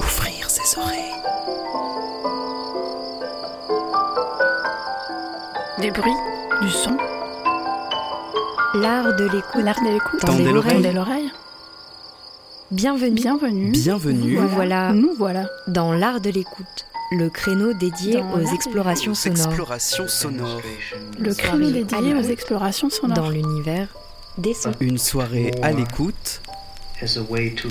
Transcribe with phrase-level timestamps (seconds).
[0.00, 1.12] Ouvrir ses oreilles.
[5.80, 6.10] Des bruits,
[6.62, 6.96] du son,
[8.74, 9.62] L'art de l'écoute.
[9.62, 10.20] l'art de l'écoute.
[10.20, 10.72] Tendez Tendez l'oreille.
[10.74, 11.30] Tendez l'oreille.
[12.70, 13.10] Bienvenue.
[13.14, 13.70] Bienvenue.
[13.70, 15.44] Bienvenue Nous voilà Nous voilà.
[15.68, 20.62] dans l'art de l'écoute, le créneau dédié Dans aux explorations sonores explorations sonores.
[21.18, 23.16] Le créneau dédié aux explorations sonores.
[23.16, 23.88] dans l'univers
[24.38, 24.72] des sons.
[24.80, 26.40] Une soirée à l'écoute
[27.02, 27.68] as a way to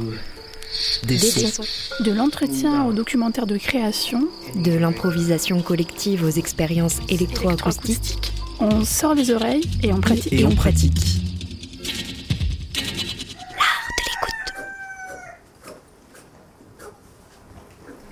[1.04, 1.64] des Des sons.
[1.64, 2.04] sons.
[2.04, 7.90] De l'entretien au documentaire de création, De l'improvisation collective aux expériences électroacoustiques.
[7.90, 8.34] électroacoustique.
[8.60, 10.32] On sort les oreilles et on pratique.
[10.34, 11.21] Et on pratique.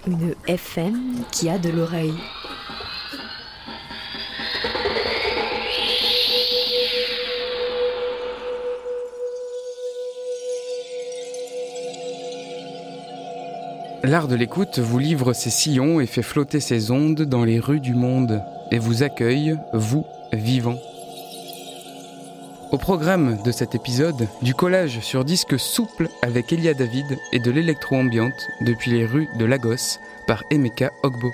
[0.09, 2.15] Une FM qui a de l'oreille.
[14.01, 17.79] L'art de l'écoute vous livre ses sillons et fait flotter ses ondes dans les rues
[17.79, 20.79] du monde et vous accueille, vous, vivants.
[22.71, 27.49] Au programme de cet épisode, du collage sur disque souple avec Elia David et de
[27.49, 31.33] l'électro-ambiante depuis les rues de Lagos par Emeka Ogbo.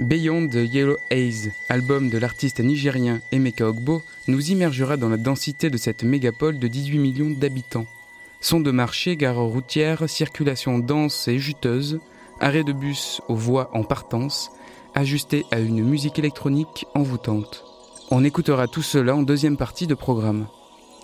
[0.00, 5.68] Beyond the Yellow Haze, album de l'artiste nigérien Emeka Ogbo, nous immergera dans la densité
[5.68, 7.86] de cette mégapole de 18 millions d'habitants.
[8.40, 12.00] Son de marché, gare routière, circulation dense et juteuse,
[12.40, 14.50] arrêt de bus aux voies en partance,
[14.94, 17.73] ajusté à une musique électronique envoûtante.
[18.10, 20.46] On écoutera tout cela en deuxième partie de programme.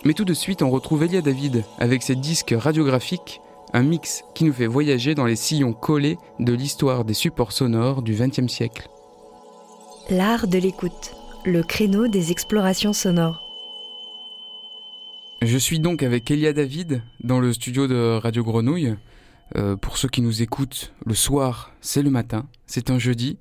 [0.05, 3.41] Mais tout de suite, on retrouve Elia David avec ses disques radiographiques,
[3.73, 8.03] un mix qui nous fait voyager dans les sillons collés de l'histoire des supports sonores
[8.03, 8.89] du XXe siècle.
[10.11, 13.43] L'art de l'écoute, le créneau des explorations sonores.
[15.43, 18.95] Je suis donc avec Elia David dans le studio de Radio Grenouille.
[19.57, 23.39] Euh, pour ceux qui nous écoutent, le soir, c'est le matin, c'est un jeudi.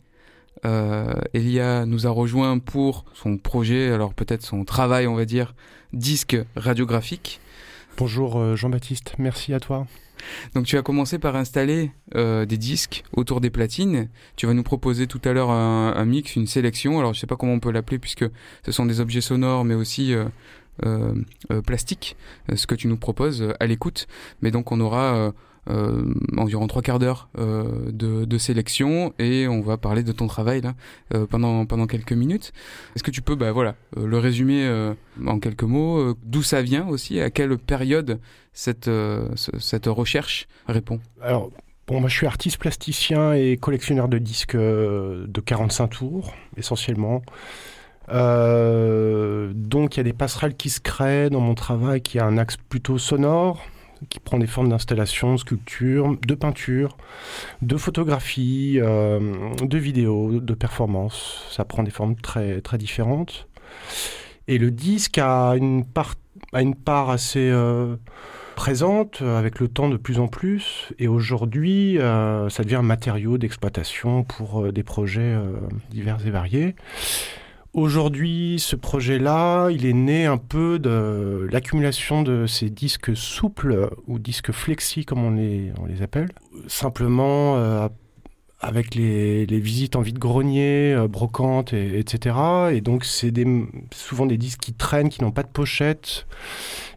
[0.66, 5.56] Euh, Elia nous a rejoint pour son projet, alors peut-être son travail, on va dire,
[5.94, 7.40] disque radiographique.
[7.98, 9.88] Bonjour euh, Jean-Baptiste, merci à toi.
[10.54, 14.10] Donc tu as commencé par installer euh, des disques autour des platines.
[14.36, 17.00] Tu vas nous proposer tout à l'heure un, un mix, une sélection.
[17.00, 18.26] Alors je sais pas comment on peut l'appeler puisque
[18.66, 20.14] ce sont des objets sonores, mais aussi
[20.86, 21.14] euh,
[21.52, 22.16] euh, plastiques,
[22.50, 24.08] euh, ce que tu nous proposes à l'écoute.
[24.42, 25.34] Mais donc on aura
[26.38, 30.74] environ trois quarts d'heure euh, de, sélection et on va parler de ton travail là
[31.14, 32.52] euh, pendant pendant quelques minutes.
[32.96, 34.94] Est-ce que tu peux bah voilà euh, le résumer euh,
[35.26, 38.20] en quelques mots euh, d'où ça vient aussi à quelle période
[38.54, 41.00] cette euh, ce- cette recherche répond?
[41.22, 41.50] Alors,
[41.88, 47.22] bon, moi je suis artiste plasticien et collectionneur de disques euh, de 45 tours, essentiellement.
[48.12, 52.26] Euh, donc il y a des passerelles qui se créent dans mon travail qui a
[52.26, 53.62] un axe plutôt sonore,
[54.10, 56.98] qui prend des formes d'installation, de sculpture, de peinture,
[57.62, 59.20] de photographie, euh,
[59.62, 61.46] de vidéo, de performance.
[61.52, 63.48] Ça prend des formes très, très différentes.
[64.48, 66.16] Et le disque a une part,
[66.54, 67.98] a une part assez euh,
[68.56, 70.94] présente euh, avec le temps de plus en plus.
[70.98, 75.38] Et aujourd'hui, ça devient un matériau d'exploitation pour des projets
[75.92, 76.76] divers et variés.
[77.74, 84.18] Aujourd'hui, ce projet-là, il est né un peu de l'accumulation de ces disques souples ou
[84.18, 86.30] disques flexi, comme on les, appelle.
[86.68, 87.88] Simplement, euh,
[88.62, 92.36] avec les, visites en vide-grenier, euh, brocantes, et, etc.
[92.74, 93.34] Et donc, c'est
[93.94, 96.28] souvent des disques qui traînent, qui n'ont pas de pochette,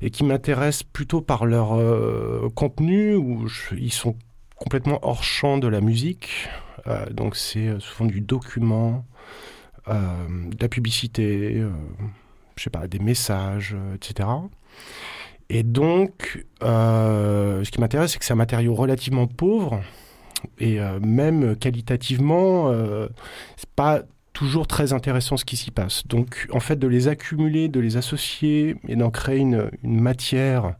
[0.00, 3.46] et qui m'intéressent plutôt par leur euh, contenu, où
[3.76, 4.16] ils sont
[4.56, 6.48] complètement hors champ de la musique.
[6.88, 9.04] Euh, donc, c'est souvent du document,
[9.88, 11.70] de la publicité, euh,
[12.56, 14.28] je sais pas, des messages, euh, etc.
[15.48, 19.82] Et donc, euh, ce qui m'intéresse, c'est que c'est un matériau relativement pauvre
[20.58, 23.08] et euh, même qualitativement, euh,
[23.56, 24.02] c'est pas
[24.32, 26.06] toujours très intéressant ce qui s'y passe.
[26.06, 30.74] Donc, en fait, de les accumuler, de les associer et d'en créer une, matière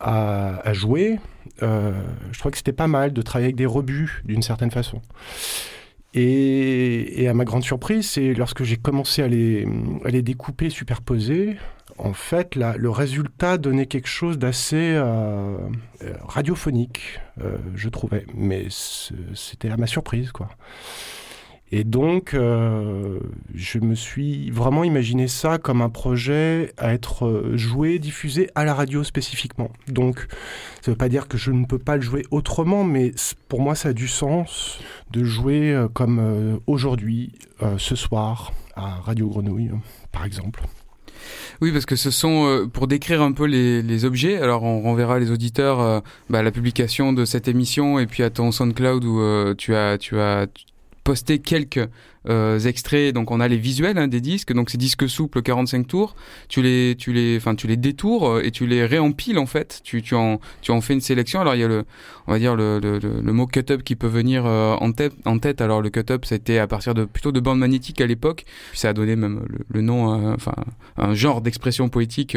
[0.00, 1.20] à, jouer,
[1.62, 1.92] euh,
[2.32, 5.00] je trouvais que c'était pas mal de travailler avec des rebuts d'une certaine façon.
[6.14, 9.66] Et, et à ma grande surprise, c'est lorsque j'ai commencé à les,
[10.04, 11.56] à les découper, superposer,
[11.98, 15.56] en fait, la- le résultat donnait quelque chose d'assez euh,
[16.02, 18.26] euh, radiophonique, euh, je trouvais.
[18.34, 20.48] Mais c'était à ma surprise, quoi.
[21.76, 23.18] Et donc, euh,
[23.52, 28.64] je me suis vraiment imaginé ça comme un projet à être euh, joué, diffusé à
[28.64, 29.72] la radio spécifiquement.
[29.88, 30.28] Donc,
[30.82, 33.12] ça ne veut pas dire que je ne peux pas le jouer autrement, mais
[33.48, 34.78] pour moi, ça a du sens
[35.10, 37.32] de jouer euh, comme aujourd'hui,
[37.78, 39.72] ce soir, à Radio Grenouille,
[40.12, 40.62] par exemple.
[41.60, 45.32] Oui, parce que ce sont, pour décrire un peu les, objets, alors on renverra les
[45.32, 46.00] auditeurs euh,
[46.30, 49.98] bah, à la publication de cette émission et puis à ton SoundCloud où tu as,
[49.98, 50.46] tu as
[51.04, 51.88] posté quelques
[52.28, 53.14] euh, extraits.
[53.14, 56.14] Donc on a les visuels hein, des disques, donc ces disques souples 45 tours,
[56.48, 59.80] tu les, tu les, enfin tu les détours euh, et tu les réempiles en fait.
[59.84, 61.40] Tu, tu en, tu en fais une sélection.
[61.40, 61.84] Alors il y a le,
[62.26, 65.60] on va dire le, le, mot cut-up qui peut venir euh, en tête, en tête.
[65.60, 68.44] Alors le cut-up c'était à partir de plutôt de bandes magnétiques à l'époque.
[68.72, 70.54] Ça a donné même le, nom, euh, enfin
[70.96, 72.36] un genre d'expression poétique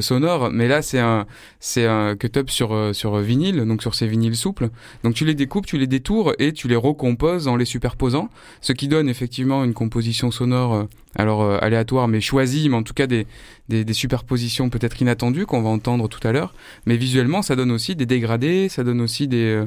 [0.00, 0.50] sonore.
[0.52, 1.26] Mais là c'est un,
[1.60, 4.68] c'est un cut-up sur sur vinyle, donc sur ces vinyles souples.
[5.02, 8.28] Donc tu les découpes, tu les détours et tu les recomposes en les superposant,
[8.60, 10.84] ce qui donne effectivement une composition sonore, euh,
[11.16, 13.26] alors euh, aléatoire mais choisie, mais en tout cas des,
[13.68, 16.54] des, des superpositions peut-être inattendues qu'on va entendre tout à l'heure.
[16.86, 19.66] Mais visuellement, ça donne aussi des dégradés, ça donne aussi des, euh,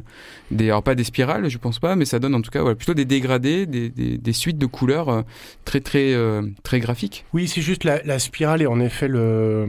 [0.51, 2.75] des alors pas des spirales, je pense pas, mais ça donne en tout cas voilà,
[2.75, 5.21] plutôt des dégradés, des, des, des suites de couleurs euh,
[5.65, 7.25] très très euh, très graphiques.
[7.33, 9.65] Oui, c'est juste la, la spirale est en effet le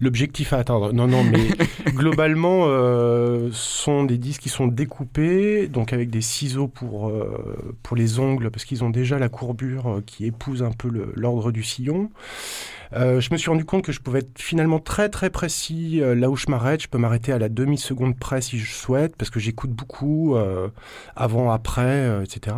[0.00, 0.92] l'objectif à atteindre.
[0.92, 1.48] Non, non, mais
[1.92, 2.66] globalement,
[3.52, 7.12] sont des disques qui sont découpés, donc avec des ciseaux pour,
[7.82, 11.52] pour les ongles, parce qu'ils ont déjà la courbure qui épouse un peu le- l'ordre
[11.52, 12.10] du sillon.
[12.92, 16.14] Euh, je me suis rendu compte que je pouvais être finalement très très précis euh,
[16.14, 16.82] là où je m'arrête.
[16.82, 20.68] Je peux m'arrêter à la demi-seconde près si je souhaite, parce que j'écoute beaucoup euh,
[21.14, 22.56] avant, après, etc.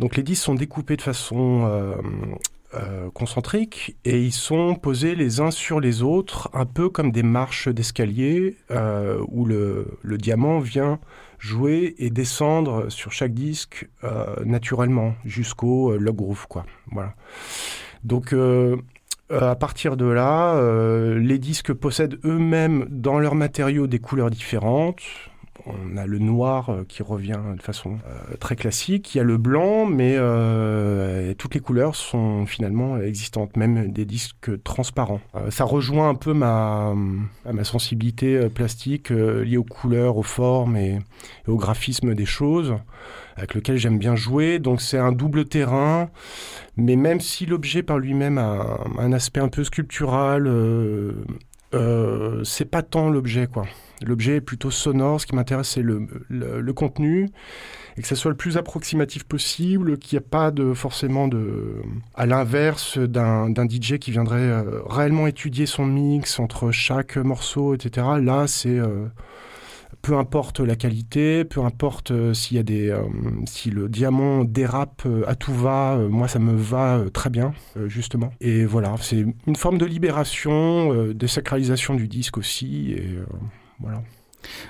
[0.00, 1.94] Donc les disques sont découpés de façon
[3.14, 7.68] concentriques et ils sont posés les uns sur les autres, un peu comme des marches
[7.68, 8.56] d'escalier
[9.28, 10.98] où le diamant vient
[11.38, 16.64] jouer et descendre sur chaque disque euh, naturellement jusqu'au euh, log groove, quoi.
[16.90, 17.14] Voilà.
[18.04, 18.76] Donc euh,
[19.30, 20.60] à partir de là,
[21.18, 25.02] les disques possèdent eux-mêmes dans leurs matériaux des couleurs différentes.
[25.66, 29.14] On a le noir euh, qui revient de façon euh, très classique.
[29.14, 34.04] Il y a le blanc, mais euh, toutes les couleurs sont finalement existantes, même des
[34.04, 35.20] disques transparents.
[35.50, 36.94] Ça rejoint un peu ma,
[37.64, 40.98] sensibilité plastique liée aux couleurs, aux formes et,
[41.48, 42.74] au graphisme des choses,
[43.36, 44.58] avec lequel j'aime bien jouer.
[44.58, 46.10] Donc c'est un double terrain,
[46.76, 50.50] mais même si l'objet par lui-même a un, aspect un peu sculptural,
[52.44, 53.66] c'est pas tant l'objet quoi.
[54.04, 55.20] L'objet est plutôt sonore.
[55.20, 57.28] Ce qui m'intéresse, c'est le, le, contenu
[57.96, 61.82] et que ça soit le plus approximatif possible, qu'il n'y ait pas de forcément de,
[62.14, 68.06] à l'inverse d'un DJ qui viendrait euh, réellement étudier son mix entre chaque morceau, etc.
[68.20, 69.06] Là, c'est euh,
[70.02, 72.94] peu importe la qualité, peu importe euh, s'il y a des,
[73.46, 77.54] si le diamant dérape à tout va, moi ça me va très bien,
[77.86, 78.30] justement.
[78.42, 83.18] Et voilà, c'est une forme de libération, de sacralisation du disque aussi, et
[83.80, 84.02] voilà.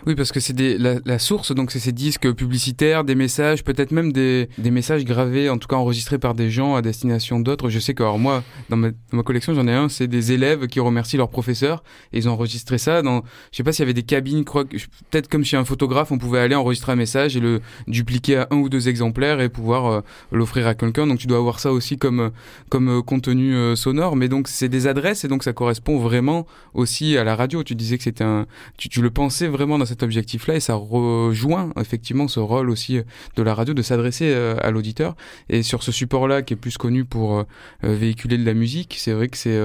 [0.06, 4.12] Oui, parce que c'est la, source, donc c'est ces disques publicitaires, des messages, peut-être même
[4.12, 7.70] des, des messages gravés, en tout cas enregistrés par des gens à destination d'autres.
[7.70, 8.90] Je sais que, moi, dans ma,
[9.22, 11.82] collection, j'en ai un, c'est des élèves qui remercient leur professeur,
[12.12, 15.28] et ils ont enregistré ça dans, je sais pas s'il y avait des cabines, peut-être
[15.28, 18.56] comme chez un photographe, on pouvait aller enregistrer un message et le dupliquer à un
[18.56, 20.00] ou deux exemplaires et pouvoir euh,
[20.32, 21.06] l'offrir à quelqu'un.
[21.06, 22.30] Donc tu dois avoir ça aussi comme, euh,
[22.68, 27.16] comme euh, contenu sonore, mais donc c'est des adresses et donc ça correspond vraiment aussi
[27.16, 27.62] à la radio.
[27.62, 28.46] Tu disais que c'était un,
[28.76, 33.02] tu le pensais vraiment dans cet objectif-là et ça rejoint effectivement ce rôle aussi euh,
[33.36, 35.16] de la radio de s'adresser euh, à l'auditeur.
[35.48, 37.44] Et sur ce support-là qui est plus connu pour euh,
[37.82, 39.56] véhiculer de la musique, c'est vrai que c'est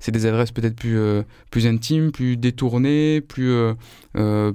[0.00, 0.98] c'est des adresses peut-être plus
[1.50, 3.52] plus intimes, plus détournées, plus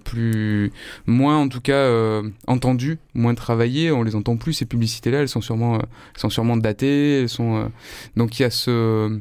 [0.04, 0.72] plus
[1.06, 3.92] moins en tout cas entendues, moins travaillées.
[3.92, 5.20] On les entend plus ces publicités-là.
[5.20, 5.80] Elles sont sûrement
[6.16, 7.22] sont sûrement datées.
[7.22, 7.72] Elles sont
[8.16, 9.20] donc il y a ce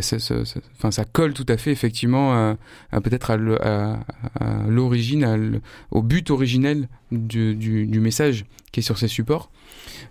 [0.00, 2.56] ça colle tout à fait effectivement
[2.92, 3.36] peut-être à,
[4.68, 9.50] l'origine, au but originel du, message qui est sur ces supports.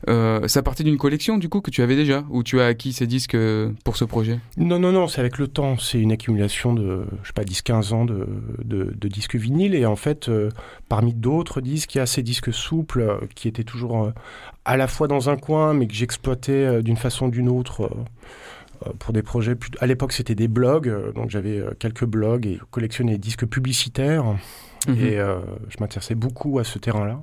[0.07, 2.93] Euh, ça partait d'une collection du coup que tu avais déjà, ou tu as acquis
[2.93, 4.39] ces disques euh, pour ce projet?
[4.57, 5.77] Non, non, non, c'est avec le temps.
[5.77, 8.27] C'est une accumulation de, je sais pas, 10-15 ans de,
[9.07, 9.75] disques vinyles.
[9.75, 10.49] Et en fait, euh,
[10.87, 14.11] parmi d'autres disques, il y a ces disques souples qui étaient toujours
[14.65, 17.89] à la fois dans un coin, mais que j'exploitais d'une façon ou d'une autre.
[18.85, 19.55] Euh, pour des projets.
[19.55, 23.17] plus- À l'époque, c'était des blogs, euh, donc j'avais euh, quelques blogs et collectionnais des
[23.17, 24.25] disques publicitaires.
[24.87, 24.95] Mhm.
[24.97, 27.19] Et euh, je m'intéressais beaucoup à ce terrain-là.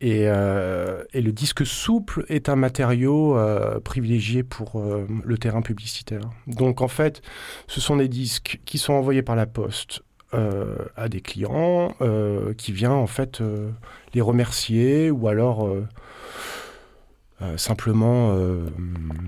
[0.00, 5.62] Et, euh, et le disque souple est un matériau euh, privilégié pour euh, le terrain
[5.62, 6.22] publicitaire.
[6.48, 7.22] Donc en fait,
[7.68, 10.02] ce sont des disques qui sont envoyés par la poste
[10.96, 11.94] à des clients
[12.56, 13.42] qui viennent en fait
[14.14, 15.68] les remercier ou alors
[17.42, 18.66] euh, simplement, euh,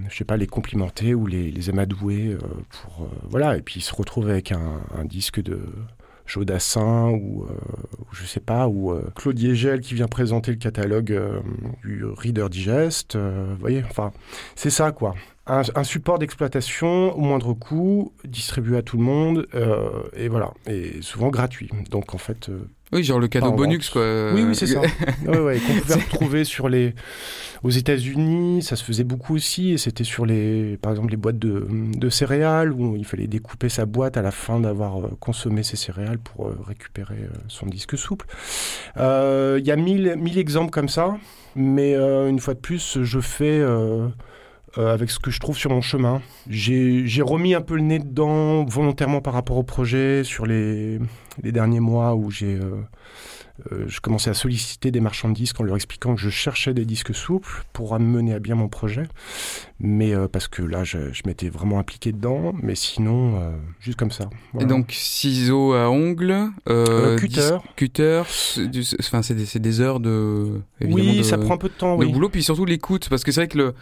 [0.08, 2.38] je sais pas, les complimenter ou les, amadouer euh,
[2.70, 3.56] pour euh, voilà.
[3.56, 5.60] Et puis ils se retrouvent avec un, disque de
[6.26, 7.46] Jodassin ou,
[8.12, 11.20] je sais pas, ou Claude Yegel qui vient présenter le catalogue
[11.84, 13.16] du Reader Digest.
[13.16, 14.12] vous voyez, enfin,
[14.54, 15.14] c'est ça quoi.
[15.46, 19.46] Un, support d'exploitation au moindre coût, distribué à tout le monde,
[20.14, 21.68] et voilà, et souvent gratuit.
[21.90, 22.50] Donc en fait,
[22.94, 24.32] Oui, genre le cadeau bonus, quoi.
[24.32, 24.80] oui, oui, c'est ça.
[25.26, 26.94] ouais, ouais, qu'on pouvait retrouver sur les,
[27.62, 31.38] aux États-Unis, ça se faisait beaucoup aussi, et c'était sur les, par exemple, les boîtes
[31.38, 35.62] de, de céréales où il fallait découper sa boîte à la fin d'avoir euh, consommé
[35.62, 38.26] ses céréales pour euh, récupérer euh, son disque souple.
[38.96, 41.16] Euh, Il y a mille, mille exemples comme ça,
[41.56, 43.58] mais euh, une fois de plus, je fais.
[43.60, 44.08] euh,
[44.78, 46.20] euh, avec ce que je trouve sur mon chemin.
[46.48, 50.98] J'ai remis un peu le nez dedans volontairement par rapport au projet sur les,
[51.42, 52.82] les derniers mois où j'ai euh,
[53.70, 56.74] euh, je commençais à solliciter des marchands de disques en leur expliquant que je cherchais
[56.74, 59.04] des disques souples pour mener à bien mon projet.
[59.78, 62.52] Mais euh, parce que là, je, je m'étais vraiment impliqué dedans.
[62.60, 63.40] Mais sinon,
[63.80, 64.28] juste comme ça.
[64.58, 66.50] Et donc ciseaux à ongles,
[67.18, 67.58] cutter.
[67.76, 68.22] cutter,
[69.00, 71.96] enfin c'est des, heures de évidemment oui, de, ça prend un peu de temps.
[71.96, 72.12] de Oui.
[72.12, 73.74] boulot, puis surtout l'écoute, parce que c'est vrai que le,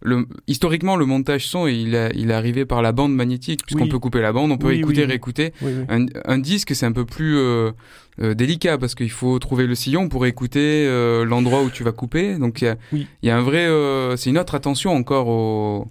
[0.00, 3.84] le historiquement le montage son il, a, il est arrivé par la bande magnétique, puisqu'on
[3.84, 3.88] Oui.
[3.88, 5.52] peut couper la bande, on peut Oui, écouter, oui, réécouter.
[5.88, 7.72] Un, un disque c'est un peu plus euh,
[8.20, 11.92] euh, délicat parce qu'il faut trouver le sillon pour écouter euh, l'endroit où tu vas
[11.92, 12.38] couper.
[12.38, 13.06] Donc il y a, Oui.
[13.22, 15.88] il y a un vrai, euh, c'est une autre attention encore au,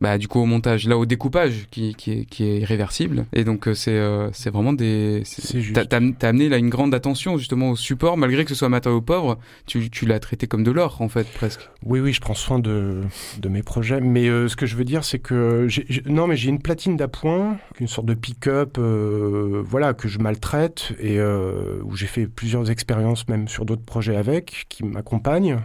[0.00, 3.26] bah du coup au montage, là au découpage qui, qui est qui est irréversible.
[3.32, 5.88] Et donc euh, c'est euh, c'est vraiment des, C'est juste.
[5.88, 9.00] T'as amené là une grande attention justement au support, malgré que ce soit un matériau
[9.00, 11.68] pauvre, tu, tu l'as traité comme de l'or en fait presque.
[11.84, 13.00] Oui, oui, je prends soin de,
[13.40, 14.00] de mes projets.
[14.00, 15.66] Mais euh, ce que je veux dire, c'est que
[16.06, 20.92] non, mais j'ai une platine d'appoint, une sorte de pick-up, euh, voilà, que je maltraite
[21.00, 25.58] et où j'ai fait plusieurs expériences même sur d'autres projets avec, qui m'accompagnent.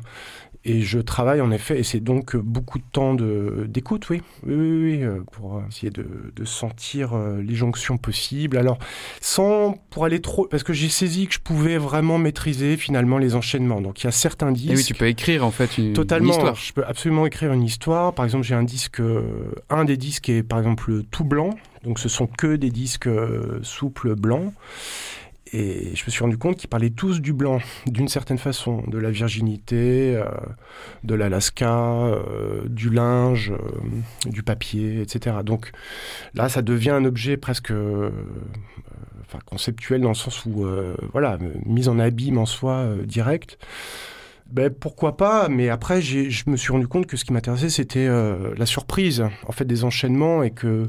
[0.65, 4.53] Et je travaille en effet, et c'est donc beaucoup de temps de- d'écoute, oui, oui,
[4.55, 8.57] oui, oui, euh, pour essayer de, de sentir euh, les jonctions possibles.
[8.57, 8.77] Alors,
[9.19, 13.35] sans pour aller trop, parce que j'ai saisi que je pouvais vraiment maîtriser finalement les
[13.35, 13.81] enchaînements.
[13.81, 14.71] Donc, il y a certains disques.
[14.71, 16.31] Et oui, tu peux écrire en fait une, une Totalement.
[16.31, 16.55] histoire.
[16.55, 18.13] Je peux absolument écrire une histoire.
[18.13, 21.49] Par exemple, j'ai un disque, euh, un des disques est par exemple tout blanc.
[21.83, 23.09] Donc, ce sont que des disques
[23.63, 24.53] souples blancs.
[25.55, 28.97] Et je me suis rendu compte qu'ils parlaient tous du blanc, d'une certaine façon, de
[28.97, 30.25] la virginité, euh,
[31.03, 35.37] de l'Alaska, euh, du linge, euh, du papier, etc.
[35.45, 35.71] Donc
[36.33, 37.71] là, ça devient un objet presque
[39.27, 40.65] enfin, conceptuel dans le sens où,
[41.11, 43.59] voilà, mise en abîme en soi direct.
[44.51, 48.07] Ben, pourquoi pas, mais après, je me suis rendu compte que ce qui m'intéressait, c'était
[48.07, 50.87] la surprise, en fait, des enchaînements, et que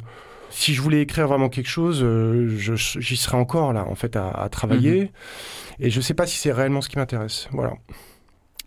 [0.55, 4.31] si je voulais écrire vraiment quelque chose, euh, j'y serais encore là, en fait, à,
[4.31, 5.11] à travailler.
[5.81, 7.49] Et je sais pas si c'est réellement ce qui m'intéresse.
[7.53, 7.75] Voilà.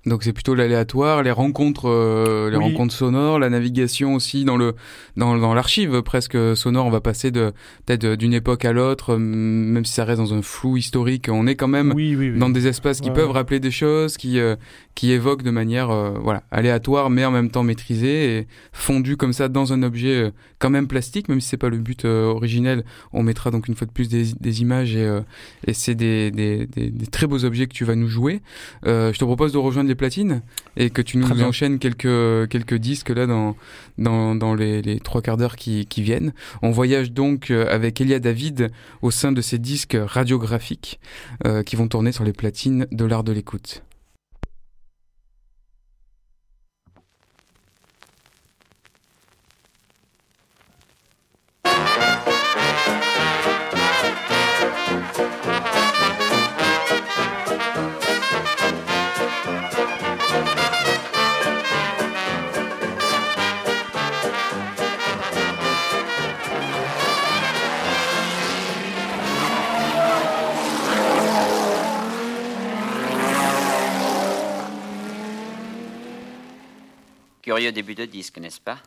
[0.07, 2.63] Donc c'est plutôt l'aléatoire, les rencontres, euh, les Oui.
[2.63, 4.73] rencontres sonores, la navigation aussi dans le
[5.17, 6.85] dans, dans l'archive presque sonore.
[6.85, 7.51] On va passer de
[7.85, 11.27] peut-être d'une époque à l'autre, euh, même si ça reste dans un flou historique.
[11.29, 12.39] On est quand même Oui, oui, oui.
[12.39, 14.55] dans des espaces qui Ouais, peuvent rappeler des choses, qui euh,
[14.95, 19.33] qui évoquent de manière euh, voilà aléatoire, mais en même temps maîtrisée et fondue comme
[19.33, 22.25] ça dans un objet euh, quand même plastique, même si c'est pas le but euh,
[22.27, 22.85] originel.
[23.11, 25.19] On mettra donc une fois de plus des, des images et, euh,
[25.67, 28.41] et c'est des, des, des, des très beaux objets que tu vas nous jouer.
[28.85, 30.41] Euh, je te propose de rejoindre les platines
[30.77, 31.47] et que tu nous Très bien.
[31.47, 33.55] enchaînes quelques quelques disques là dans
[33.97, 36.33] dans, dans les, les trois quarts d'heure qui, qui viennent.
[36.61, 38.69] On voyage donc euh, avec Elia David
[39.01, 40.99] au sein de ces disques radiographiques
[41.45, 43.83] euh, qui vont tourner sur les platines de l'art de l'écoute.
[77.57, 78.77] Curieux début de disque, n'est-ce pas?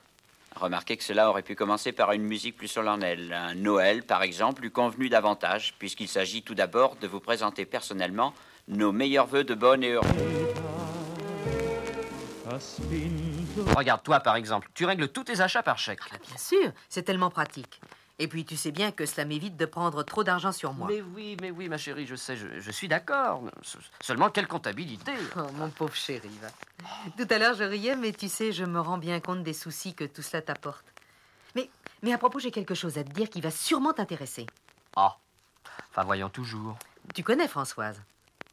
[0.54, 3.32] Remarquez que cela aurait pu commencer par une musique plus solennelle.
[3.32, 8.32] Un Noël, par exemple, lui convenu davantage, puisqu'il s'agit tout d'abord de vous présenter personnellement
[8.68, 10.06] nos meilleurs voeux de bonne et heureuse.
[13.76, 15.98] Regarde, toi par exemple, tu règles tous tes achats par chèque.
[16.08, 17.80] Bah, bien sûr, c'est tellement pratique.
[18.22, 20.88] Et puis tu sais bien que cela m'évite de prendre trop d'argent sur moi.
[20.88, 23.42] Mais oui, mais oui, ma chérie, je sais, je, je suis d'accord.
[23.62, 25.12] Se- Seulement, quelle comptabilité?
[25.36, 26.48] Oh, mon pauvre chéri, va.
[27.16, 29.94] Tout à l'heure, je riais, mais tu sais, je me rends bien compte des soucis
[29.94, 30.84] que tout cela t'apporte.
[31.56, 31.70] Mais,
[32.02, 34.44] mais à propos, j'ai quelque chose à te dire qui va sûrement t'intéresser.
[34.96, 35.16] Ah,
[35.90, 36.76] enfin voyons toujours.
[37.14, 38.02] Tu connais Françoise?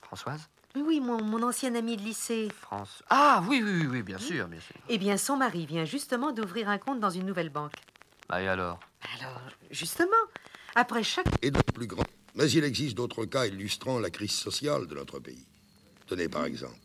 [0.01, 0.47] Françoise?
[0.75, 2.47] Oui, Oui, mon, mon ancienne amie de lycée.
[2.61, 3.03] France.
[3.09, 4.75] Ah oui, oui, oui, oui, bien sûr, bien sûr.
[4.87, 7.73] Eh bien, son mari vient justement d'ouvrir un compte dans une nouvelle banque.
[8.29, 8.79] Bah, et alors?
[9.01, 10.11] Alors, justement,
[10.75, 11.27] après chaque...
[11.41, 12.05] Et notre plus grand.
[12.35, 15.45] Mais il existe d'autres cas illustrant la crise sociale de notre pays.
[16.07, 16.77] Tenez par exemple,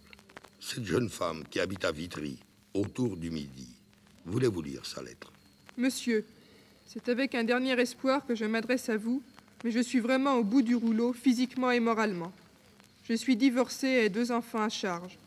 [0.61, 2.39] cette jeune femme qui habite à Vitry,
[2.75, 3.69] autour du Midi.
[4.25, 5.33] Voulez-vous lire sa lettre?
[5.77, 6.25] Monsieur,
[6.87, 9.23] c'est avec un dernier espoir que je m'adresse à vous,
[9.65, 12.33] mais je suis vraiment au bout du rouleau, physiquement et moralement.
[13.09, 15.19] Je suis divorcée et ai deux enfants à charge.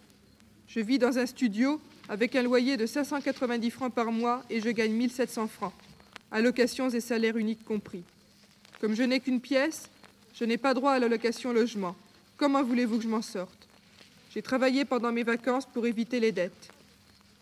[0.68, 4.70] Je vis dans un studio avec un loyer de 590 francs par mois et je
[4.70, 5.74] gagne 1700 francs,
[6.36, 8.04] allocations et salaires uniques compris.
[8.82, 9.89] Comme je n'ai qu'une pièce,
[10.34, 11.96] je n'ai pas droit à l'allocation logement.
[12.36, 13.68] Comment voulez-vous que je m'en sorte?
[14.32, 16.70] J'ai travaillé pendant mes vacances pour éviter les dettes.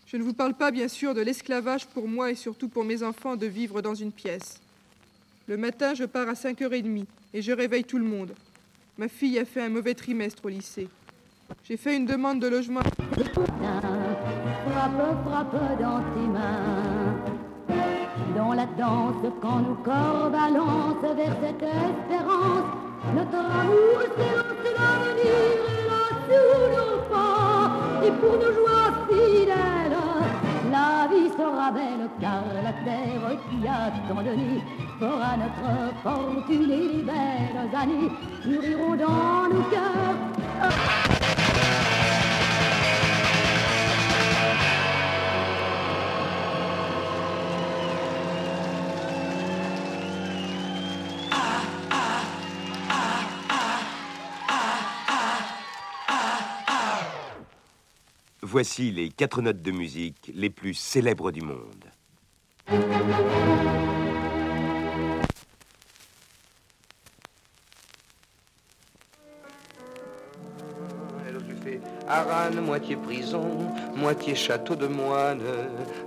[0.06, 3.02] Je ne vous parle pas, bien sûr, de l'esclavage pour moi et surtout pour mes
[3.02, 4.60] enfants de vivre dans une pièce.
[5.48, 8.32] Le matin, je pars à 5h30 et je réveille tout le monde.
[8.96, 10.88] Ma fille a fait un mauvais trimestre au lycée.
[11.64, 12.82] J'ai fait une demande de logement.
[15.24, 16.93] Frappe, dans.
[18.52, 22.68] La danse, quand nos corps balancent vers cette espérance,
[23.12, 28.06] notre amour s'élance l'avenir est là sous nos pas.
[28.06, 29.98] Et pour nos joies fidèles,
[30.70, 34.62] la vie sera belle, car la terre qui a tant donné
[35.00, 38.10] fera notre fortune et les belles années
[38.46, 41.13] mûriront dans nos cœurs.
[58.54, 61.86] Voici les quatre notes de musique les plus célèbres du monde.
[72.06, 75.42] Aran, moitié prison, moitié château de moine,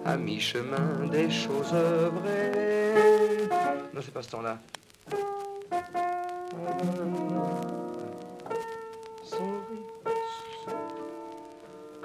[0.06, 3.44] à mi-chemin des choses vraies.
[3.94, 4.58] Non, c'est pas ce temps-là.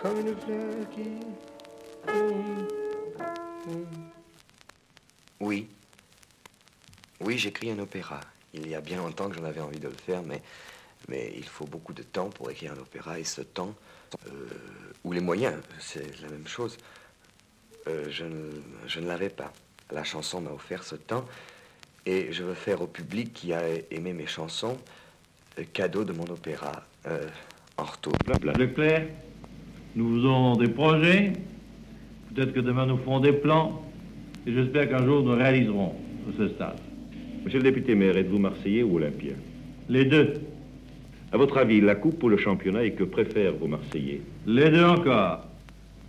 [0.02, 1.20] Comme une fleur qui.
[5.38, 5.68] Oui.
[7.20, 8.20] Oui, j'écris un opéra.
[8.52, 10.42] Il y a bien longtemps que j'en avais envie de le faire, mais,
[11.08, 13.74] mais il faut beaucoup de temps pour écrire un opéra, et ce temps,
[14.26, 14.30] euh,
[15.04, 16.76] ou les moyens, c'est la même chose,
[17.86, 18.50] euh, je ne,
[18.88, 19.52] je ne l'avais pas.
[19.92, 21.24] La chanson m'a offert ce temps,
[22.06, 24.76] et je veux faire au public qui a aimé mes chansons
[25.58, 27.28] euh, cadeau de mon opéra euh,
[27.76, 28.14] en retour.
[28.42, 29.06] Leclerc,
[29.94, 31.32] nous faisons des projets.
[32.34, 33.82] Peut-être que demain nous ferons des plans.
[34.46, 35.92] Et j'espère qu'un jour nous réaliserons
[36.36, 36.80] ce stade.
[37.44, 39.34] Monsieur le député maire, êtes-vous Marseillais ou Olympien?
[39.88, 40.34] Les deux.
[41.32, 44.22] À votre avis, la Coupe ou le championnat et que préfèrent vos Marseillais?
[44.46, 45.46] Les deux encore.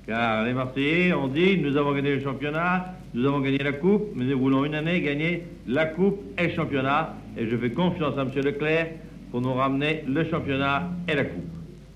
[0.05, 4.11] Car les Marseillais ont dit nous avons gagné le championnat, nous avons gagné la Coupe,
[4.15, 7.15] mais nous voulons une année gagner la Coupe et le championnat.
[7.37, 8.31] Et je fais confiance à M.
[8.35, 8.87] Leclerc
[9.31, 11.43] pour nous ramener le championnat et la Coupe.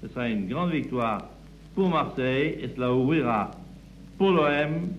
[0.02, 1.30] Ce sera une grande victoire
[1.78, 3.52] pour Marseille et cela ouvrira
[4.18, 4.90] pour l'OM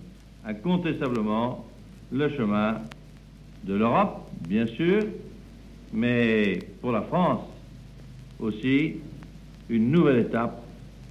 [0.45, 1.65] incontestablement
[2.09, 2.75] le chemin
[3.65, 5.01] de l'Europe, bien sûr,
[5.91, 7.41] mais pour la France
[8.39, 8.93] aussi
[9.69, 10.63] une nouvelle étape,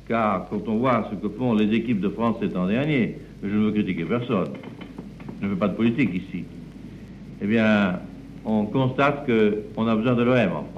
[0.08, 3.48] car quand on voit ce que font les équipes de France ces temps derniers, je
[3.54, 4.54] ne veux critiquer personne,
[5.42, 6.44] je ne fais pas de politique ici,
[7.42, 8.00] eh bien,
[8.46, 10.77] on constate qu'on a besoin de l'OM en France.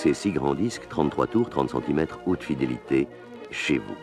[0.00, 3.06] Ces six grands disques, 33 tours, 30 cm, haute fidélité,
[3.50, 3.96] chez vous,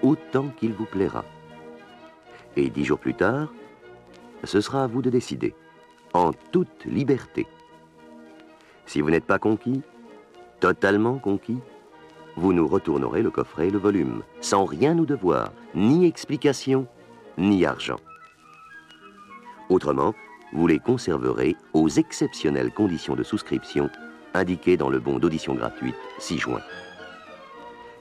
[0.00, 1.24] autant qu'il vous plaira.
[2.56, 3.52] Et dix jours plus tard,
[4.44, 5.52] ce sera à vous de décider,
[6.12, 7.48] en toute liberté.
[8.86, 9.82] Si vous n'êtes pas conquis,
[10.60, 11.58] totalement conquis,
[12.36, 16.86] vous nous retournerez le coffret et le volume, sans rien nous devoir, ni explication,
[17.36, 17.98] ni argent.
[19.70, 20.14] Autrement,
[20.52, 23.90] vous les conserverez aux exceptionnelles conditions de souscription
[24.34, 26.60] indiquées dans le bon d'audition gratuite 6 juin.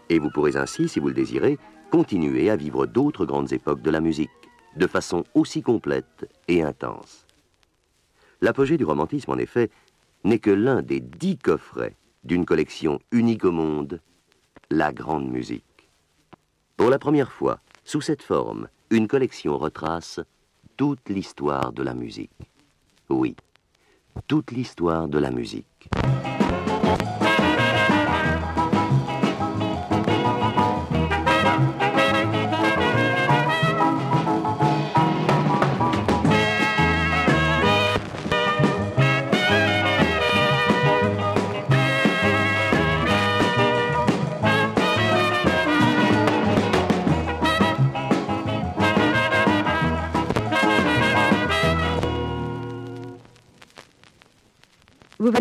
[0.09, 1.57] Et vous pourrez ainsi, si vous le désirez,
[1.89, 4.29] continuer à vivre d'autres grandes époques de la musique,
[4.75, 7.25] de façon aussi complète et intense.
[8.41, 9.69] L'apogée du romantisme, en effet,
[10.23, 13.99] n'est que l'un des dix coffrets d'une collection unique au monde,
[14.69, 15.63] la grande musique.
[16.77, 20.19] Pour la première fois, sous cette forme, une collection retrace
[20.77, 22.31] toute l'histoire de la musique.
[23.09, 23.35] Oui,
[24.27, 25.89] toute l'histoire de la musique.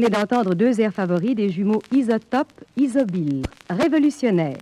[0.00, 4.56] Venez d'entendre deux airs favoris des jumeaux Isotope Isobile, révolutionnaires.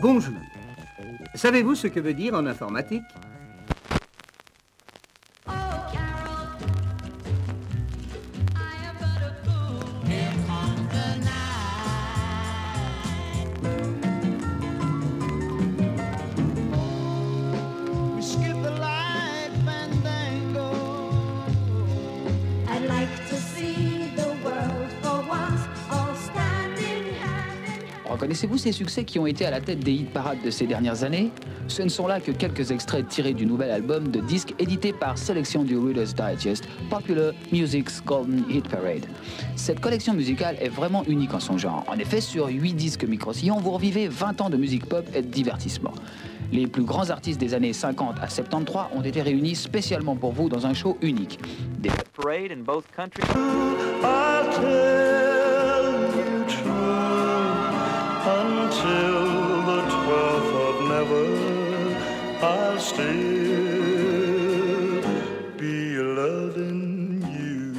[0.00, 0.32] Bonjour.
[1.34, 3.04] Savez-vous ce que veut dire en informatique?
[28.22, 31.02] Reconnaissez-vous ces succès qui ont été à la tête des hit parades de ces dernières
[31.02, 31.32] années?
[31.66, 35.18] Ce ne sont là que quelques extraits tirés du nouvel album de disques édité par
[35.18, 39.06] sélection du Reader's Digest, Popular Music's Golden Hit Parade.
[39.56, 41.84] Cette collection musicale est vraiment unique en son genre.
[41.88, 45.26] En effet, sur 8 disques micro-sillons, vous revivez 20 ans de musique pop et de
[45.26, 45.92] divertissement.
[46.52, 50.48] Les plus grands artistes des années 50 à 73 ont été réunis spécialement pour vous
[50.48, 51.40] dans un show unique.
[51.80, 53.24] Des Parade in both countries.
[54.04, 55.82] I'll tell
[56.16, 57.01] you true
[58.24, 61.26] until the twelfth of never.
[62.40, 63.02] I'll still
[65.56, 67.74] be loving you.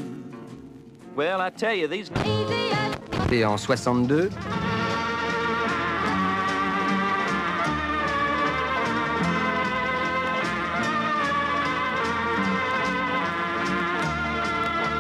[1.16, 2.12] Well, I tell you, these.
[3.32, 4.30] Et en 62,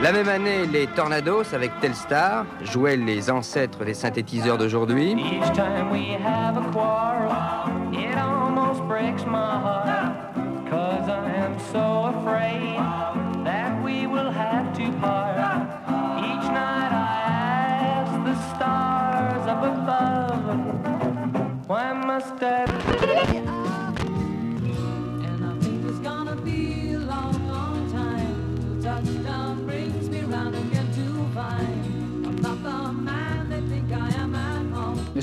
[0.03, 5.15] La même année, les Tornados avec Telstar jouaient les ancêtres des synthétiseurs d'aujourd'hui.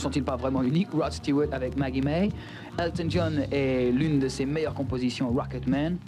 [0.00, 2.30] Sont-ils pas vraiment uniques Rod Stewart avec Maggie May,
[2.78, 5.98] Elton John est l'une de ses meilleures compositions Rocket Man.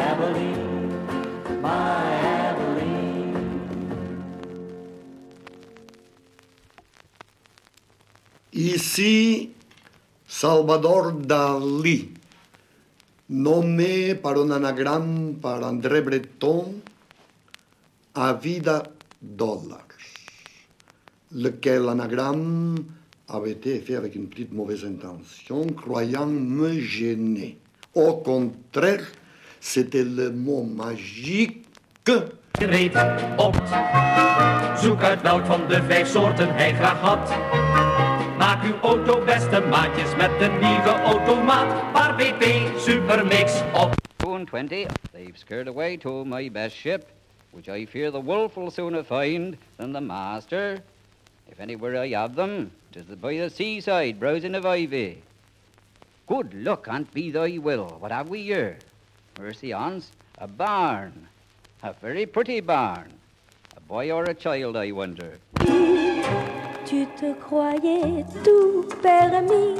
[0.00, 2.39] Abilene, my
[8.52, 9.50] Ici,
[10.26, 12.10] Salvador Dalí,
[13.28, 16.74] nommé par un anagramme par André Breton
[18.14, 18.82] à vida
[19.22, 19.86] dollars,
[21.32, 22.76] lequel anagramme
[23.28, 27.56] avait été fait avec une petite mauvaise intention, croyant me gêner.
[27.94, 29.06] Au contraire,
[29.60, 31.66] c'était le mot magique
[32.58, 32.96] Reed
[33.36, 33.54] op.
[35.68, 37.89] De vijf soorten hij.
[38.40, 41.92] Maak uw auto beste maatjes met de nieuwe automaat.
[41.92, 43.92] Paar BP Supermix op.
[44.16, 47.04] Two and twenty, they've scared away to my best ship,
[47.50, 50.80] which I fear the wolf will sooner find than the master.
[51.50, 55.20] If anywhere I have them, them, 'tis by the seaside, browsing of ivy.
[56.26, 57.98] Good luck, and be thy will.
[58.00, 58.78] What have we here?
[59.38, 61.28] Mercy ons, a barn.
[61.82, 63.12] A very pretty barn.
[63.76, 65.36] A boy or a child, I wonder.
[66.90, 69.76] Tu te croyais tout permis.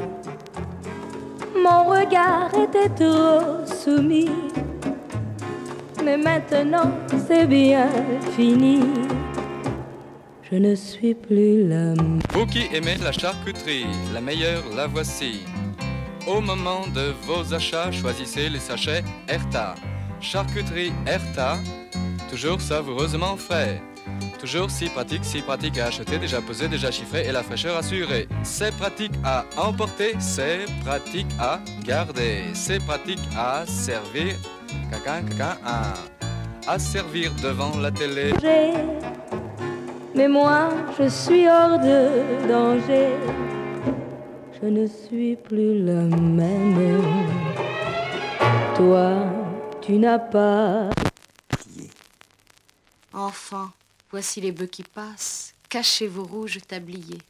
[1.61, 4.31] Mon regard était trop soumis.
[6.05, 6.93] mais maintenant
[7.27, 7.89] c'est bien
[8.37, 8.85] fini.
[10.49, 11.95] Je ne suis plus la
[12.33, 15.41] Vous qui aimez la charcuterie, la meilleure la voici.
[16.29, 19.75] Au moment de vos achats, choisissez les sachets Erta.
[20.21, 21.59] Charcuterie Erta,
[22.31, 23.83] toujours savoureusement frais.
[24.41, 28.27] Toujours si pratique, si pratique à acheter, déjà pesé, déjà chiffré et la fraîcheur assurée.
[28.43, 34.35] C'est pratique à emporter, c'est pratique à garder, c'est pratique à servir,
[34.91, 35.93] caca, caca, à,
[36.67, 38.33] à servir devant la télé.
[38.33, 38.73] danger.
[40.15, 43.11] Mais moi, je suis hors de danger.
[44.63, 47.03] Je ne suis plus la même.
[48.75, 49.13] Toi,
[49.83, 50.91] tu n'as pas.
[53.13, 53.71] Enfants,
[54.11, 55.55] voici les bœufs qui passent.
[55.69, 57.23] Cachez vos rouges tabliers.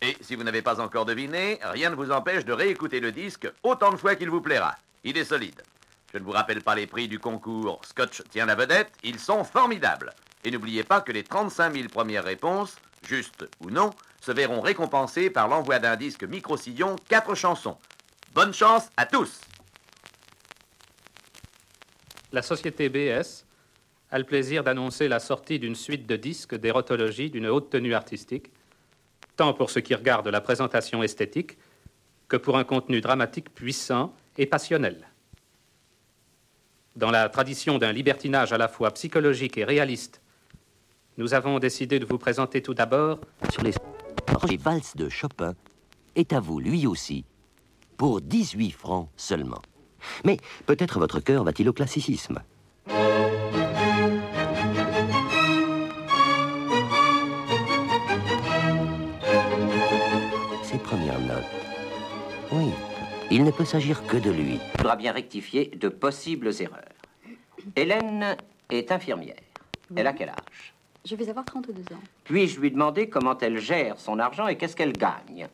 [0.00, 3.50] Et si vous n'avez pas encore deviné, rien ne vous empêche de réécouter le disque
[3.62, 4.76] autant de fois qu'il vous plaira.
[5.02, 5.62] Il est solide.
[6.12, 9.42] Je ne vous rappelle pas les prix du concours Scotch tient la vedette, ils sont
[9.42, 10.12] formidables.
[10.44, 12.76] Et n'oubliez pas que les 35 000 premières réponses,
[13.08, 17.78] justes ou non, se verront récompensées par l'envoi d'un disque micro-sillon 4 chansons.
[18.32, 19.40] Bonne chance à tous
[22.32, 23.44] La société BS
[24.14, 28.52] a le plaisir d'annoncer la sortie d'une suite de disques d'érotologie d'une haute tenue artistique,
[29.34, 31.58] tant pour ce qui regarde la présentation esthétique
[32.28, 35.08] que pour un contenu dramatique puissant et passionnel.
[36.94, 40.22] Dans la tradition d'un libertinage à la fois psychologique et réaliste,
[41.18, 43.18] nous avons décidé de vous présenter tout d'abord
[43.50, 43.72] sur les
[44.96, 45.54] de Chopin
[46.14, 47.24] est à vous, lui aussi,
[47.96, 49.62] pour 18 francs seulement.
[50.24, 52.44] Mais peut-être votre cœur va-t-il au classicisme.
[62.56, 62.70] Oui,
[63.32, 64.60] il ne peut s'agir que de lui.
[64.74, 66.84] Il faudra bien rectifier de possibles erreurs.
[67.74, 68.36] Hélène
[68.70, 69.40] est infirmière.
[69.96, 70.74] Elle a quel âge?
[71.04, 72.00] Je vais avoir 32 ans.
[72.22, 75.48] Puis-je lui demander comment elle gère son argent et qu'est-ce qu'elle gagne?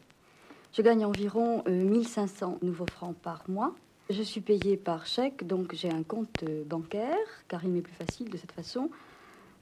[0.75, 3.75] Je gagne environ euh, 1500 nouveaux francs par mois.
[4.11, 7.17] Je suis payée par chèque, donc j'ai un compte euh, bancaire,
[7.49, 8.91] car il m'est plus facile de cette façon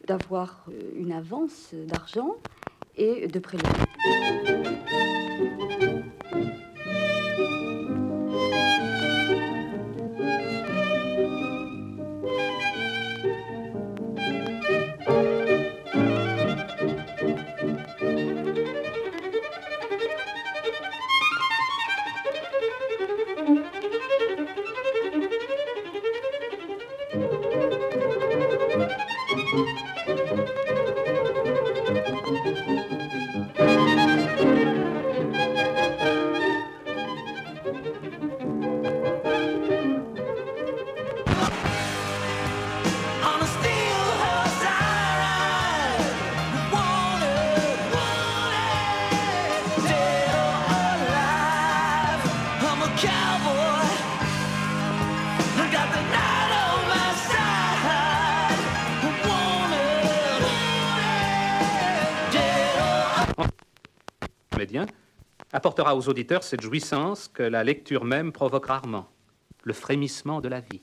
[0.06, 2.34] d'avoir euh, une avance d'argent
[2.96, 3.68] et de prélever.
[65.68, 69.06] Apportera aux auditeurs cette jouissance que la lecture même provoque rarement,
[69.64, 70.80] le frémissement de la vie.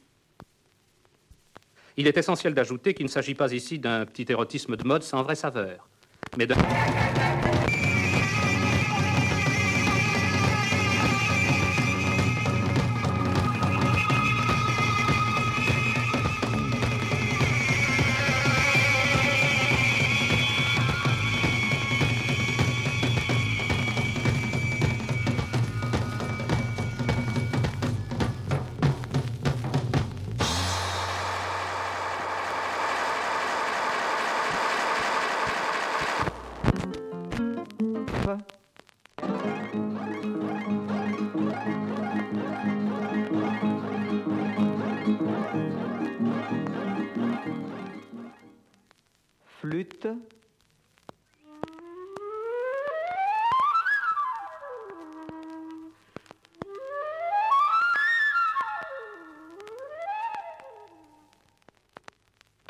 [1.97, 5.23] Il est essentiel d'ajouter qu'il ne s'agit pas ici d'un petit érotisme de mode sans
[5.23, 5.89] vraie saveur,
[6.37, 6.55] mais d'un...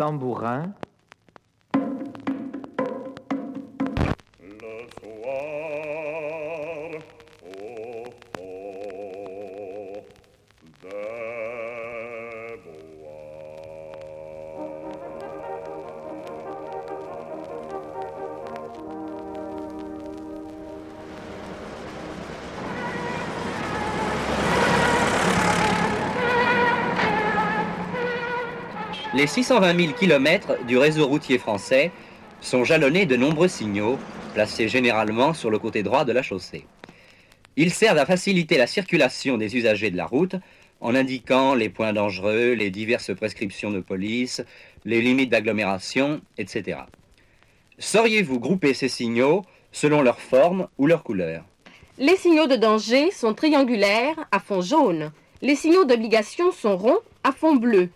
[0.05, 0.84] Tambourin.
[29.15, 31.89] Les 620 000 kilomètres du réseau routier français
[32.41, 33.97] sont jalonnés de nombreux signaux,
[34.33, 36.65] placés généralement sur le côté droit de la chaussée.
[37.55, 40.35] Ils servent à faciliter la circulation des usagers de la route
[40.81, 44.43] en indiquant les points dangereux, les diverses prescriptions de police,
[44.83, 46.79] les limites d'agglomération, etc.
[47.79, 51.45] Sauriez-vous grouper ces signaux selon leur forme ou leur couleur?
[51.97, 55.13] Les signaux de danger sont triangulaires à fond jaune.
[55.41, 57.87] Les signaux d'obligation sont ronds à fond bleu.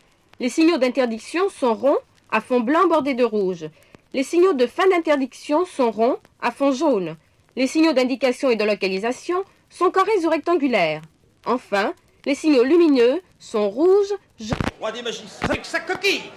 [0.41, 1.97] Les signaux d'interdiction sont ronds
[2.31, 3.65] à fond blanc bordé de rouge.
[4.13, 7.17] Les signaux de fin d'interdiction sont ronds à fond jaune.
[7.57, 11.01] Les signaux d'indication et de localisation sont carrés ou rectangulaires.
[11.45, 11.93] Enfin,
[12.25, 14.57] les signaux lumineux sont rouges, jaunes.
[14.79, 16.31] Roi des magiciens avec sa coquille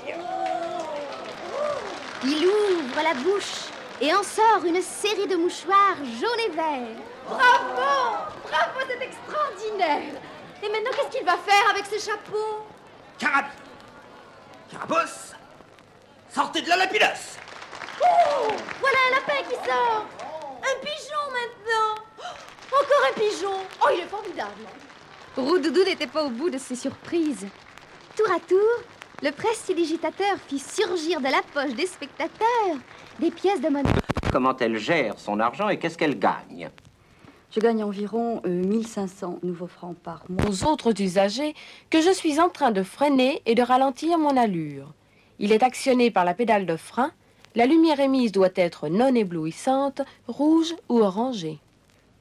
[2.24, 3.68] Il ouvre la bouche
[4.00, 6.96] et en sort une série de mouchoirs jaunes et verts.
[7.28, 8.16] Bravo
[8.48, 10.20] Bravo, c'est extraordinaire
[10.60, 12.66] Et maintenant, qu'est-ce qu'il va faire avec ses chapeaux?
[13.16, 13.44] Carab
[14.72, 15.34] Carabosse
[16.30, 17.38] Sortez de la lapidace
[18.00, 18.48] Oh
[18.80, 20.06] Voilà un lapin qui sort.
[20.62, 22.04] Un pigeon maintenant.
[22.18, 23.66] Oh, Encore un pigeon.
[23.82, 24.62] Oh, il est formidable.
[25.36, 27.46] Roudoudou n'était pas au bout de ses surprises.
[28.16, 28.58] Tour à tour,
[29.22, 32.76] le prestidigitateur fit surgir de la poche des spectateurs
[33.18, 33.90] des pièces de monnaie.
[34.32, 36.70] Comment elle gère son argent et qu'est-ce qu'elle gagne?
[37.54, 40.48] Je gagne environ euh, 1500 nouveaux francs par mois.
[40.48, 41.54] aux autres usagers
[41.90, 44.94] que je suis en train de freiner et de ralentir mon allure.
[45.38, 47.12] Il est actionné par la pédale de frein.
[47.54, 51.58] La lumière émise doit être non éblouissante, rouge ou orangée.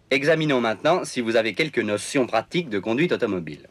[0.09, 3.69] Examinons maintenant si vous avez quelques notions pratiques de conduite automobile.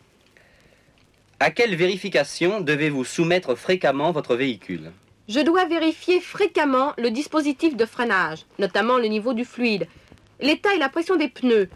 [1.40, 4.92] À quelle vérification devez-vous soumettre fréquemment votre véhicule?
[5.28, 9.86] Je dois vérifier fréquemment le dispositif de freinage, notamment le niveau du fluide,
[10.40, 11.68] l'état et la pression des pneus.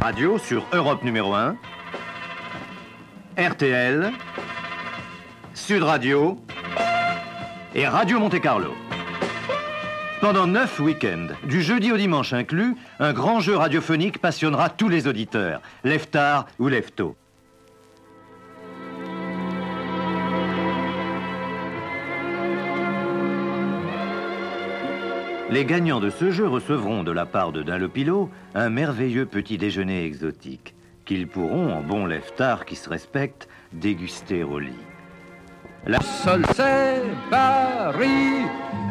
[0.00, 1.54] Radio sur Europe numéro 1,
[3.38, 4.10] RTL,
[5.54, 6.40] Sud Radio
[7.72, 8.74] et Radio Monte Carlo.
[10.20, 15.06] Pendant neuf week-ends, du jeudi au dimanche inclus, un grand jeu radiophonique passionnera tous les
[15.06, 17.14] auditeurs, lève tard ou lève tôt.
[25.48, 30.04] Les gagnants de ce jeu recevront de la part de Dunlopilo un merveilleux petit déjeuner
[30.04, 30.74] exotique
[31.08, 34.84] qu'ils pourront, en bon lève-tard qui se respecte, déguster au lit.
[35.86, 38.44] La Seul c'est Paris.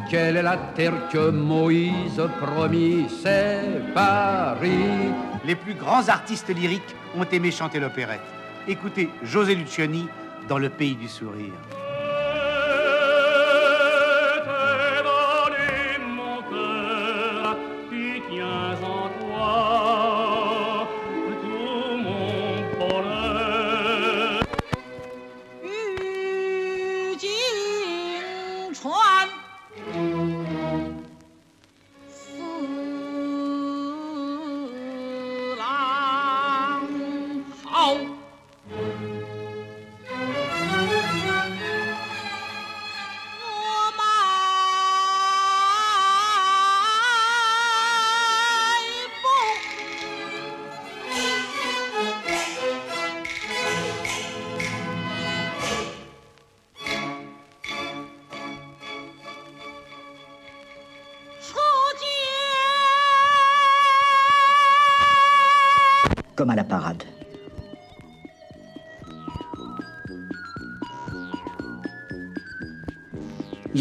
[0.10, 3.06] Quelle est la terre que Moïse promit?
[3.22, 5.12] C'est Paris.
[5.46, 8.28] Les plus grands artistes lyriques ont aimé chanter l'opérette.
[8.68, 10.08] Écoutez José Luciani
[10.50, 11.54] dans Le Pays du Sourire.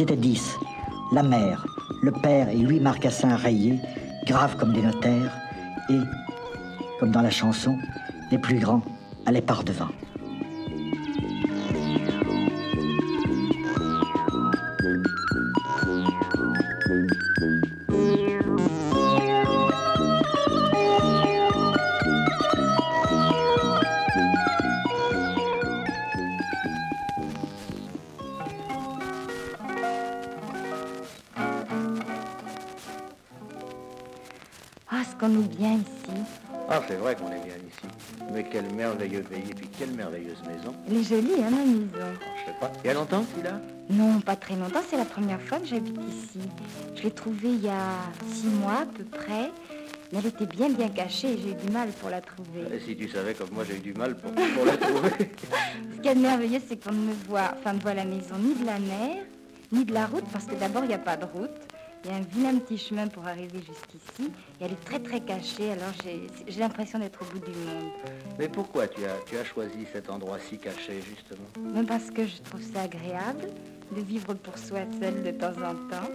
[0.02, 0.56] Étaient dix,
[1.12, 1.66] la mère,
[2.02, 3.80] le père et Louis Marcassin rayés,
[4.26, 5.36] graves comme des notaires,
[5.88, 5.98] et,
[6.98, 7.76] comme dans la chanson,
[8.30, 8.82] les plus grands
[9.26, 9.88] allaient par devant.
[40.16, 40.74] Merveilleuse maison.
[40.88, 42.16] Elle est jolie, hein, la maison.
[42.40, 42.72] Je sais pas.
[42.84, 43.60] Il y a longtemps que tu là
[43.90, 44.80] Non, pas très longtemps.
[44.88, 46.40] C'est la première fois que j'habite ici.
[46.94, 47.82] Je l'ai trouvée il y a
[48.32, 49.50] six mois à peu près.
[50.12, 52.62] Mais elle était bien, bien cachée et j'ai eu du mal pour la trouver.
[52.72, 55.10] Et si tu savais comme moi j'ai eu du mal pour, pour la trouver.
[55.96, 58.54] Ce qui est merveilleux, c'est qu'on ne me voit, enfin, ne voit la maison ni
[58.54, 59.24] de la mer,
[59.72, 61.50] ni de la route, parce que d'abord, il n'y a pas de route.
[62.06, 64.30] Il y a un vilain petit chemin pour arriver jusqu'ici.
[64.60, 65.92] Et elle est très, très cachée, alors
[66.46, 67.90] j'ai l'impression d'être au bout du monde.
[68.38, 71.48] Mais pourquoi tu as, tu as choisi cet endroit si caché, justement?
[71.74, 73.48] Même parce que je trouve ça agréable
[73.90, 76.08] de vivre pour soi seul de temps en temps.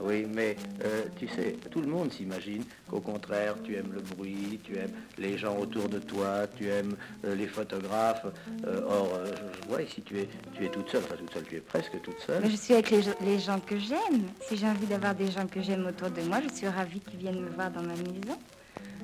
[0.00, 4.60] Oui, mais euh, tu sais, tout le monde s'imagine qu'au contraire, tu aimes le bruit,
[4.64, 8.26] tu aimes les gens autour de toi, tu aimes euh, les photographes.
[8.66, 9.32] Euh, or, euh,
[9.62, 12.00] je, vois ici, tu es, tu es toute seule, enfin toute seule, tu es presque
[12.02, 12.42] toute seule.
[12.42, 14.22] Mais je suis avec les, gens- les gens que j'aime.
[14.42, 17.18] Si j'ai envie d'avoir des gens que j'aime autour de moi, je suis ravie qu'ils
[17.18, 18.38] viennent me voir dans ma maison.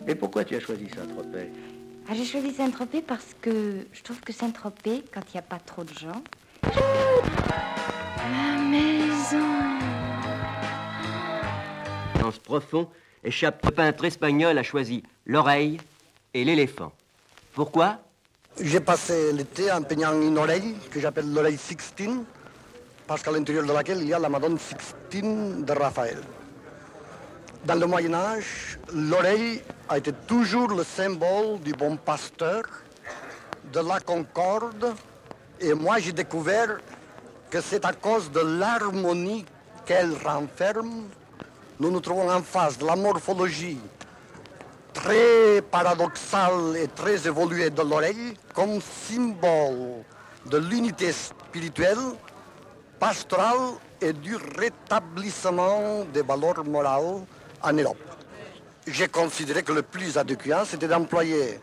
[0.06, 1.48] Et pourquoi tu as choisi Saint-Tropez?
[2.08, 5.58] Ah, j'ai choisi Saint-Tropez parce que je trouve que Saint-Tropez, quand il n'y a pas
[5.58, 6.22] trop de gens,
[8.30, 9.93] Ma maison.
[12.32, 12.88] Profond,
[13.22, 15.78] échappe le peintre espagnol a choisi l'oreille
[16.32, 16.92] et l'éléphant.
[17.54, 17.98] Pourquoi?
[18.60, 22.24] J'ai passé l'été en peignant une oreille que j'appelle l'oreille Sixtine,
[23.06, 26.20] parce qu'à l'intérieur de laquelle il y a la Madone Sixtine de Raphaël.
[27.64, 32.62] Dans le Moyen Âge, l'oreille a été toujours le symbole du bon pasteur,
[33.72, 34.94] de la concorde,
[35.58, 36.78] et moi j'ai découvert
[37.50, 39.44] que c'est à cause de l'harmonie
[39.86, 41.08] qu'elle renferme.
[41.80, 43.80] Nous nous trouvons en face de la morphologie
[44.92, 50.04] très paradoxale et très évoluée de l'oreille comme symbole
[50.46, 51.98] de l'unité spirituelle,
[53.00, 57.24] pastorale et du rétablissement des valeurs morales
[57.62, 57.98] en Europe.
[58.86, 61.58] J'ai considéré que le plus adéquat, c'était d'employer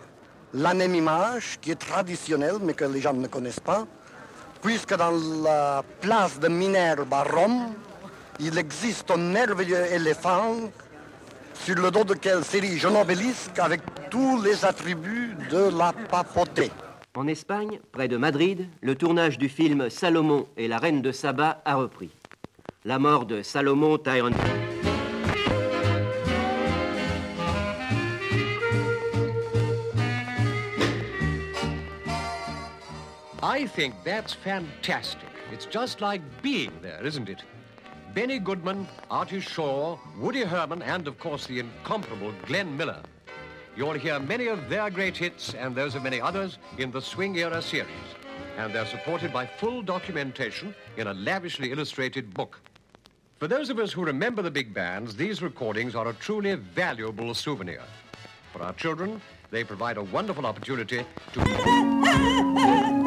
[0.54, 3.86] l'anémimage, qui est traditionnel, mais que les gens ne connaissent pas,
[4.62, 7.74] puisque dans la place de Minerve à Rome,
[8.44, 10.56] il existe un merveilleux éléphant
[11.54, 16.72] sur le dos duquel s'érige un obélisque avec tous les attributs de la papauté.
[17.16, 21.62] En Espagne, près de Madrid, le tournage du film Salomon et la reine de Saba
[21.66, 22.10] a repris.
[22.84, 24.34] La mort de Salomon Tyrone.
[33.44, 35.30] I think that's fantastic.
[35.52, 37.44] It's just like being there, isn't it?
[38.14, 43.02] Benny Goodman, Artie Shaw, Woody Herman, and of course the incomparable Glenn Miller.
[43.78, 47.38] You'll hear many of their great hits and those of many others in the Swing
[47.38, 47.88] Era series.
[48.58, 52.60] And they're supported by full documentation in a lavishly illustrated book.
[53.40, 57.34] For those of us who remember the big bands, these recordings are a truly valuable
[57.34, 57.82] souvenir.
[58.52, 62.98] For our children, they provide a wonderful opportunity to.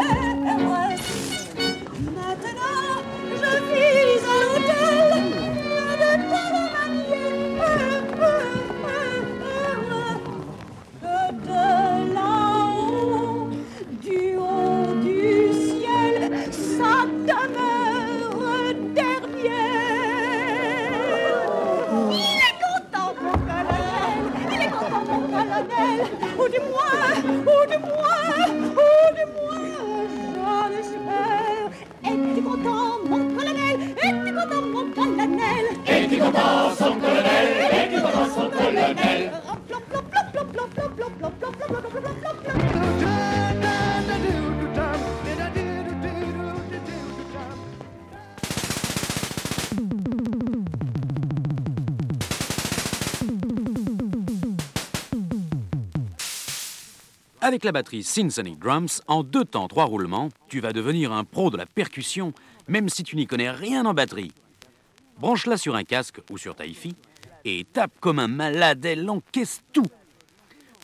[57.41, 61.51] Avec la batterie Synsonic Drums, en deux temps, trois roulements, tu vas devenir un pro
[61.51, 62.33] de la percussion,
[62.69, 64.33] même si tu n'y connais rien en batterie.
[65.19, 66.95] Branche-la sur un casque ou sur ta hi-fi
[67.45, 69.87] et tape comme un malade, elle encaisse tout.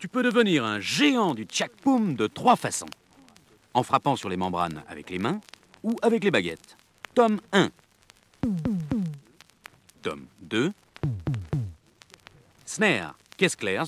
[0.01, 2.87] Tu peux devenir un géant du tchak-poum de trois façons.
[3.75, 5.41] En frappant sur les membranes avec les mains
[5.83, 6.77] ou avec les baguettes.
[7.15, 7.71] Tome 1.
[10.03, 10.73] Tome 2.
[12.65, 13.85] Snare, caisse claire.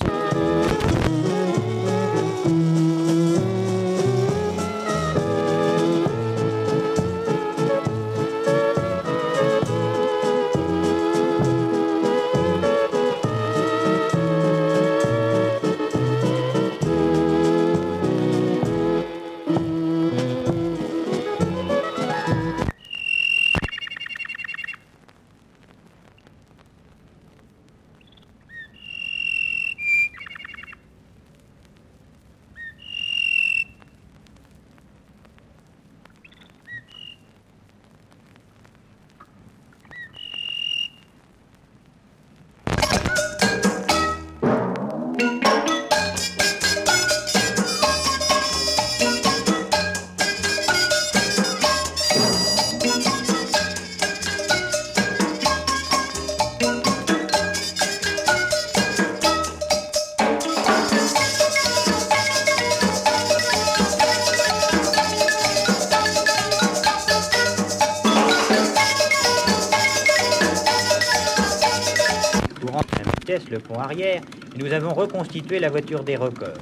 [74.73, 76.57] Nous avons reconstitué la voiture des records.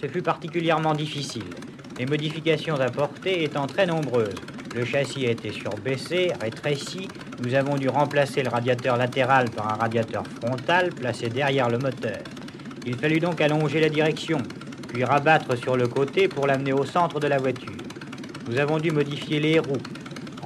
[0.00, 1.50] Ce fut particulièrement difficile,
[1.98, 4.36] les modifications apportées étant très nombreuses.
[4.72, 7.08] Le châssis a été surbaissé, rétréci,
[7.42, 12.20] nous avons dû remplacer le radiateur latéral par un radiateur frontal placé derrière le moteur.
[12.86, 14.38] Il fallut donc allonger la direction,
[14.86, 17.72] puis rabattre sur le côté pour l'amener au centre de la voiture.
[18.48, 19.82] Nous avons dû modifier les roues,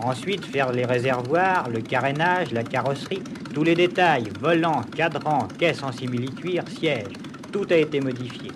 [0.02, 3.22] ensuite faire les réservoirs, le carénage, la carrosserie,
[3.55, 7.20] tous les détails, volants, cadrans, caisses en simili-cuir, sièges,
[7.52, 8.52] tout a été modifié.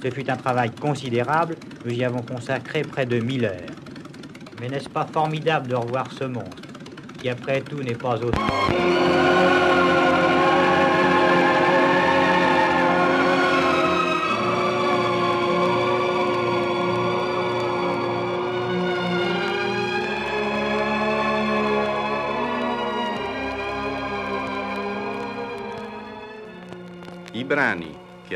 [0.00, 3.82] Ce fut un travail considérable, nous y avons consacré près de 1000 heures.
[4.60, 6.44] Mais n'est-ce pas formidable de revoir ce monde,
[7.20, 9.59] qui après tout n'est pas autre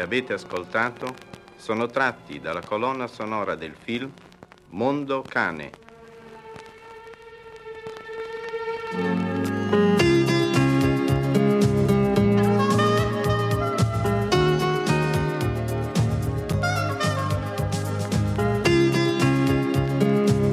[0.04, 1.14] avete ascoltato
[1.56, 4.12] sono tratti dalla colonna sonora del film
[4.70, 5.70] Mondo Cane.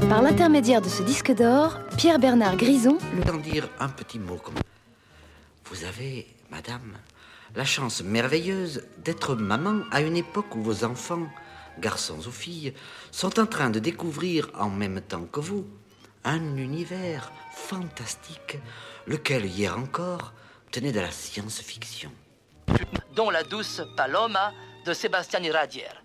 [0.08, 4.56] Par l'intermédiaire de ce disque d'or, Pierre-Bernard Grison, le dire un petit mot comme
[5.66, 6.98] Vous avez, madame,
[7.56, 11.28] la chance merveilleuse d'être maman à une époque où vos enfants,
[11.80, 12.74] garçons ou filles,
[13.12, 15.68] sont en train de découvrir en même temps que vous
[16.24, 18.60] un univers fantastique,
[19.08, 20.34] lequel hier encore
[20.72, 22.12] tenait de la science-fiction.
[23.16, 24.54] dont la douce Paloma
[24.86, 26.01] de Sébastien Iradier.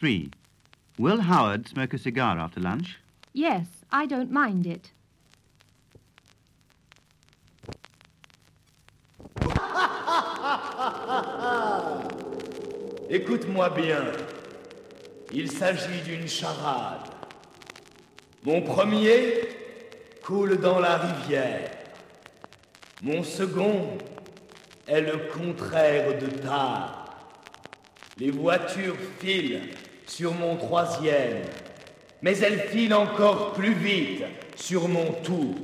[0.00, 0.30] Three.
[0.96, 2.98] Will Howard smoke a cigar after lunch?
[3.34, 4.92] Yes, I don't mind it.
[13.10, 14.04] Écoute-moi bien.
[15.34, 17.10] Il s'agit d'une charade.
[18.42, 19.34] Mon premier
[20.22, 21.72] coule dans la rivière.
[23.02, 23.98] Mon second
[24.88, 27.18] est le contraire de tard.
[28.16, 29.74] Les voitures filent
[30.10, 31.44] sur mon troisième,
[32.20, 34.24] mais elles filent encore plus vite
[34.56, 35.54] sur mon tour.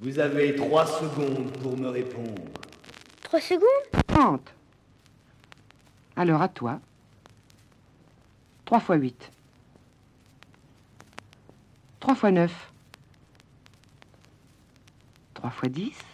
[0.00, 2.42] Vous avez trois secondes pour me répondre.
[3.22, 4.02] Trois secondes?
[4.06, 4.54] 30.
[6.14, 6.78] Alors à toi.
[8.66, 9.30] 3 fois 8.
[12.00, 12.72] 3 fois 9.
[15.32, 16.13] 3 fois 10.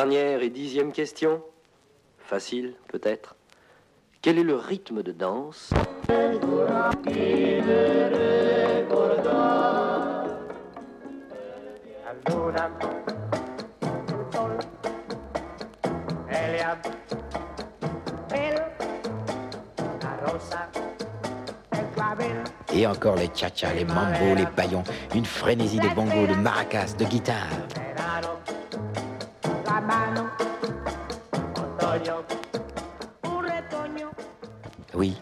[0.00, 1.42] Dernière et dixième question.
[2.20, 3.36] Facile, peut-être.
[4.22, 5.74] Quel est le rythme de danse?
[22.72, 24.82] Et encore les tcha les mambos, les paillons,
[25.14, 27.50] une frénésie de bongos, de maracas, de guitare.
[34.94, 35.16] Oui,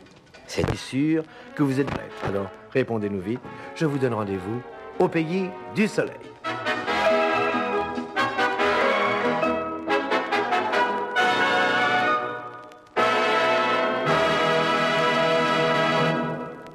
[0.47, 1.23] c'est sûr
[1.55, 2.25] que vous êtes bref.
[2.25, 3.41] Alors, répondez-nous vite.
[3.77, 4.61] Je vous donne rendez-vous
[4.99, 6.15] au pays du soleil.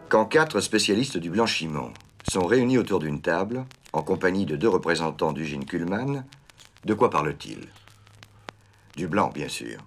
[0.10, 1.91] Quand quatre spécialistes du blanchiment
[2.30, 6.24] sont réunis autour d'une table, en compagnie de deux représentants d'Eugène Kuhlmann,
[6.86, 7.68] de quoi parle-t-il
[8.95, 9.80] Du blanc, bien sûr,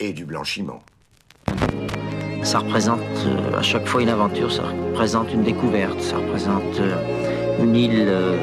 [0.00, 0.82] et du blanchiment.
[2.42, 7.62] Ça représente euh, à chaque fois une aventure, ça représente une découverte, ça représente euh,
[7.62, 8.36] une île euh,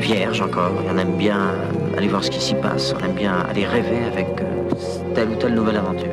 [0.00, 0.72] vierge encore.
[0.84, 1.54] Et on aime bien
[1.96, 5.36] aller voir ce qui s'y passe, on aime bien aller rêver avec euh, telle ou
[5.36, 6.08] telle nouvelle aventure.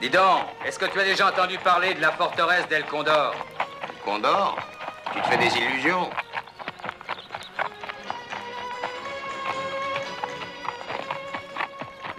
[0.00, 3.34] Dis donc, est-ce que tu as déjà entendu parler de la forteresse d'El Condor?
[4.04, 4.71] Condor?
[5.12, 6.10] Tu te fais des illusions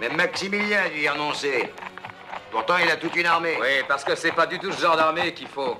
[0.00, 1.72] Même Maximilien a dû y renoncer.
[2.50, 3.56] Pourtant, il a toute une armée.
[3.60, 5.76] Oui, parce que c'est pas du tout ce genre d'armée qu'il faut.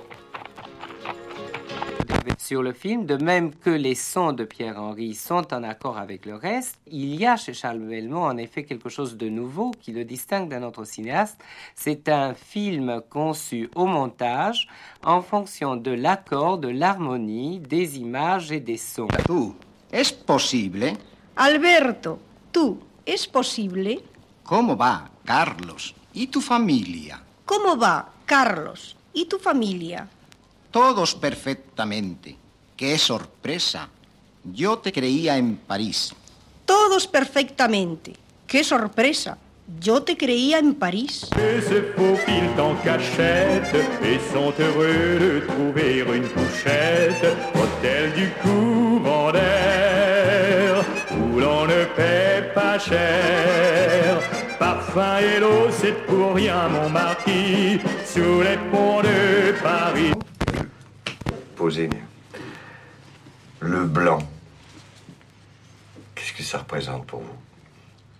[2.47, 6.35] Sur le film, de même que les sons de Pierre-Henry sont en accord avec le
[6.35, 10.05] reste, il y a chez Charles Belmont en effet quelque chose de nouveau qui le
[10.05, 11.39] distingue d'un autre cinéaste.
[11.73, 14.67] C'est un film conçu au montage
[15.03, 19.07] en fonction de l'accord, de l'harmonie, des images et des sons.
[19.25, 19.55] Tú,
[19.91, 20.93] ¿es posible?
[21.37, 22.19] Alberto,
[22.51, 22.77] tú,
[23.07, 24.03] ¿es posible?
[24.43, 25.95] ¿Cómo va, Carlos?
[26.13, 27.19] ¿Y tu familia?
[27.43, 28.95] ¿Cómo va, Carlos?
[29.15, 30.07] ¿Y tu familia?
[30.75, 32.35] Todos perfectamente.
[32.75, 33.87] ¡Qué sorpresa!
[34.43, 36.13] Yo te creía en París.
[36.65, 38.11] Todos perfectamente.
[38.45, 39.37] ¡Qué sorpresa!
[39.79, 41.29] Yo te creía en París.
[41.37, 43.73] Et se faufilent en cachette
[44.03, 47.23] et sont heureux de trouver une couchette.
[47.55, 50.83] Hôtel du couvent d'air
[51.17, 54.19] où l'on ne paie pas cher.
[54.59, 60.14] Parfum et l'eau, c'est pour rien, mon marquis, sous les ponts de Paris.
[63.59, 64.19] Le blanc.
[66.13, 67.37] Qu'est-ce que ça représente pour vous?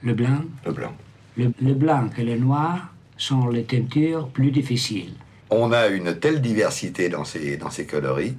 [0.03, 0.41] Le blanc?
[0.65, 0.93] Le blanc.
[1.37, 5.13] le, le blanc et le noir sont les teintures plus difficiles.
[5.49, 8.35] On a une telle diversité dans ces, dans ces coloris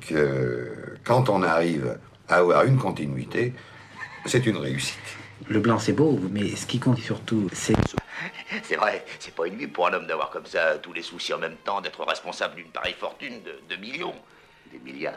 [0.00, 1.98] que quand on arrive
[2.28, 3.52] à avoir une continuité,
[4.26, 4.98] c'est une réussite.
[5.48, 7.74] Le blanc, c'est beau, mais ce qui compte surtout, c'est...
[8.62, 11.32] C'est vrai, c'est pas une vie pour un homme d'avoir comme ça tous les soucis
[11.32, 14.14] en même temps, d'être responsable d'une pareille fortune de, de millions,
[14.70, 15.14] des milliards.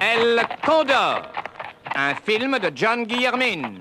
[0.00, 1.22] El Condor,
[1.94, 3.74] un film de John Guillermin,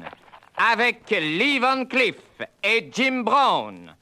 [0.58, 2.18] avec Lee Van Cleef
[2.64, 3.96] et Jim Brown.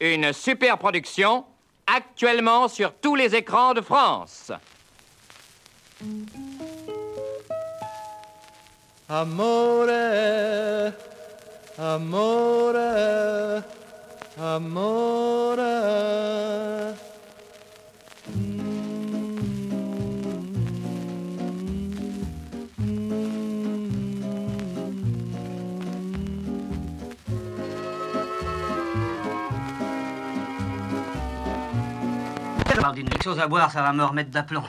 [0.00, 1.44] Une super production,
[1.86, 4.52] actuellement sur tous les écrans de France.
[32.84, 34.62] Parle d'une chose à boire, ça va me remettre d'aplomb.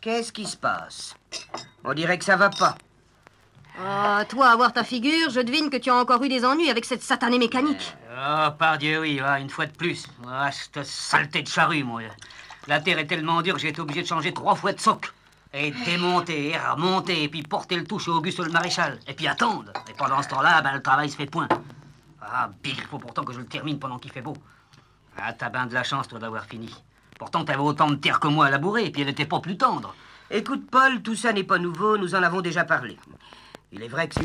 [0.00, 1.14] Qu'est-ce qui se passe?
[1.84, 2.74] On dirait que ça va pas.
[3.78, 6.70] Ah, toi, à voir ta figure, je devine que tu as encore eu des ennuis
[6.70, 7.94] avec cette satanée mécanique.
[8.12, 10.06] Oh, par Dieu, oui, ah, une fois de plus.
[10.26, 12.00] Ah, cette saleté de charrue, moi.
[12.66, 15.12] La terre est tellement dure que j'ai été obligé de changer trois fois de soc.
[15.52, 18.98] Et démonter, et remonter, et puis porter le tout chez Auguste le maréchal.
[19.06, 19.70] Et puis attendre.
[19.90, 21.48] Et pendant ce temps-là, ben, le travail se fait point.
[22.22, 24.34] Ah, Bill, il faut pourtant que je le termine pendant qu'il fait beau.
[25.22, 26.74] Ah, t'as bien de la chance, toi, d'avoir fini.
[27.18, 29.56] Pourtant, t'avais autant de terre que moi à labourer, et puis elle n'était pas plus
[29.58, 29.94] tendre.
[30.30, 32.96] Écoute, Paul, tout ça n'est pas nouveau, nous en avons déjà parlé.
[33.72, 34.20] Il est vrai que.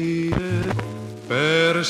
[1.28, 1.84] Per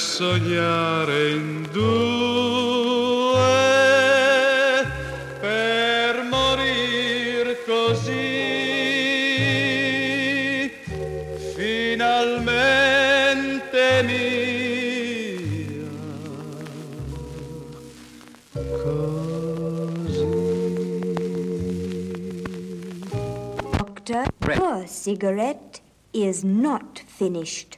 [25.06, 25.82] cigarette
[26.14, 27.78] is not finished.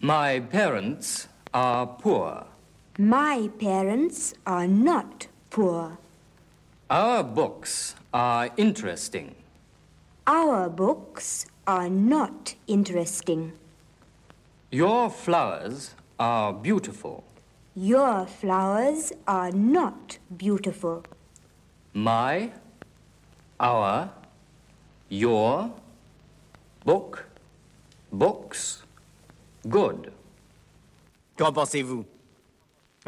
[0.00, 2.44] My parents are poor.
[2.98, 5.98] My parents are not poor.
[6.90, 9.36] Our books are interesting.
[10.26, 13.52] Our books are not interesting.
[14.72, 17.22] Your flowers are beautiful.
[17.76, 21.04] Your flowers are not beautiful.
[21.94, 22.50] My,
[23.60, 24.10] our,
[25.08, 25.70] your,
[26.84, 27.24] book,
[28.12, 28.84] books,
[29.66, 30.12] good.
[31.36, 32.04] Qu'en pensez-vous?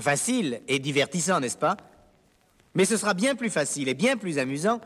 [0.00, 1.76] Facile et divertissant, n'est-ce pas?
[2.74, 4.80] Mais ce sera bien plus facile et bien plus amusant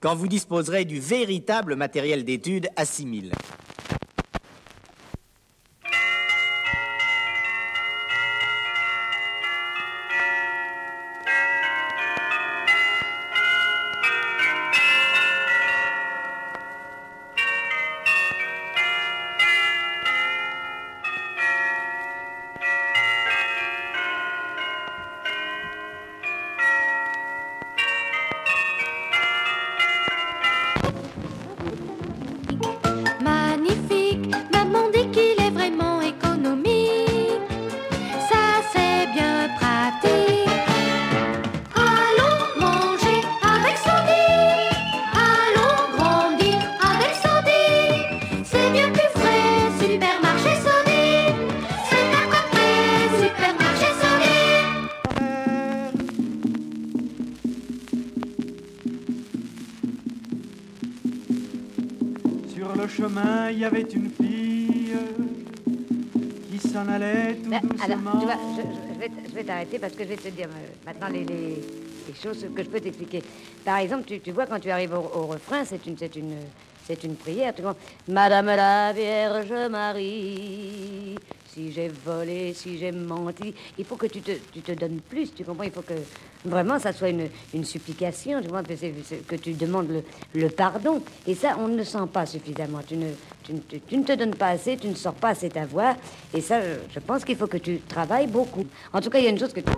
[0.00, 3.32] quand vous disposerez du véritable matériel d'étude à 6000.
[69.78, 71.24] Parce que je vais te dire euh, maintenant les,
[72.22, 73.22] choses que je peux t'expliquer.
[73.64, 76.36] Par exemple, tu, vois, quand tu arrives au, refrain, c'est une, c'est une,
[76.86, 77.54] c'est une prière.
[77.54, 77.76] Tu vois,
[78.08, 81.16] Madame la Vierge Marie,
[81.52, 85.34] si j'ai volé, si j'ai menti, il faut que tu te, tu te donnes plus,
[85.34, 85.94] tu comprends Il faut que
[86.44, 90.02] vraiment ça soit une, une supplication, tu vois, que, que tu demandes le,
[90.40, 91.02] le pardon.
[91.26, 92.80] Et ça, on ne le sent pas suffisamment.
[92.86, 93.08] Tu ne,
[93.48, 95.96] tu, ne- te donnes pas assez, tu ne sors pas assez ta voix.
[96.34, 98.66] Et ça, je, pense qu'il faut que tu travailles beaucoup.
[98.92, 99.72] En tout cas, il y a une chose que tu...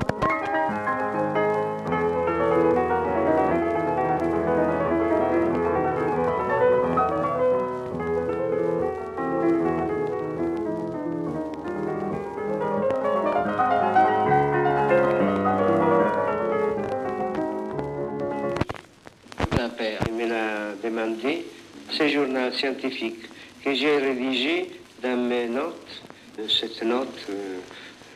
[20.82, 21.44] Demandé,
[22.52, 23.29] scientifique
[23.64, 24.70] que j'ai rédigé
[25.02, 26.02] dans mes notes,
[26.38, 27.58] euh, cette note euh,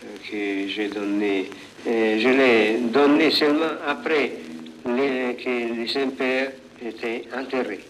[0.05, 1.51] euh, que j'ai donnée,
[1.87, 4.33] je l'ai donnée seulement après
[4.85, 7.85] que les impères étaient enterrés.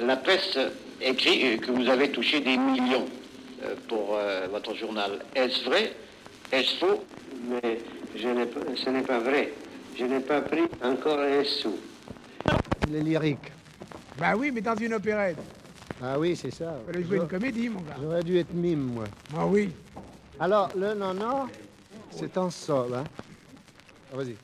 [0.00, 0.58] La presse
[1.00, 3.06] écrit que vous avez touché des millions
[3.88, 4.18] pour
[4.50, 5.24] votre journal.
[5.34, 5.92] Est-ce vrai?
[6.50, 7.04] Est-ce faux?
[7.48, 7.78] Mais
[8.16, 9.52] ce n'est pas vrai.
[9.98, 11.76] Je n'ai pas pris encore un sou.
[12.90, 13.52] Les lyriques.
[14.18, 15.38] Bah oui, mais dans une opérette.
[16.04, 16.74] Ah oui, c'est ça.
[16.84, 17.94] Fallait jouer une comédie, mon gars.
[18.02, 19.04] J'aurais dû être mime, moi.
[19.36, 19.70] Ah oui.
[20.40, 21.46] Alors, le non-non,
[22.10, 23.04] c'est en sol, hein.
[24.12, 24.36] Ah, Vas-y.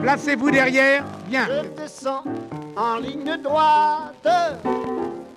[0.00, 1.04] Placez-vous derrière.
[1.28, 1.46] Bien.
[1.46, 2.22] Je descends
[2.76, 4.28] en ligne droite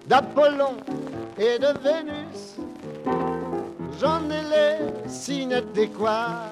[0.08, 0.78] d'Apollon
[1.40, 2.58] et de Vénus.
[4.00, 6.52] J'en ai les signes adéquats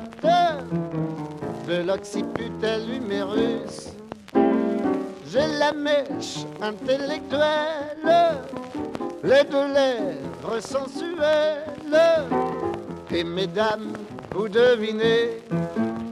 [1.68, 2.52] de l'occiput
[2.92, 3.99] humérus.
[5.32, 8.40] J'ai la mèche intellectuelle,
[9.24, 12.26] les deux lèvres sensuelles.
[13.12, 13.94] Et mesdames,
[14.32, 15.44] vous devinez,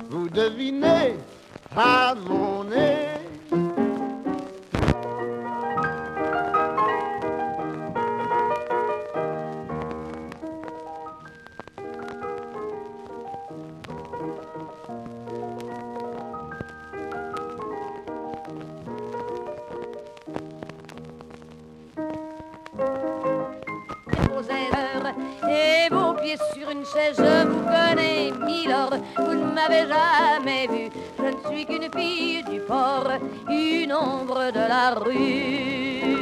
[0.09, 1.15] vous devinez
[1.75, 3.26] à mon nez.
[26.97, 30.89] Je vous connais, Milord, vous ne m'avez jamais vu.
[31.17, 33.07] Je ne suis qu'une fille du port,
[33.49, 36.17] une ombre de la rue.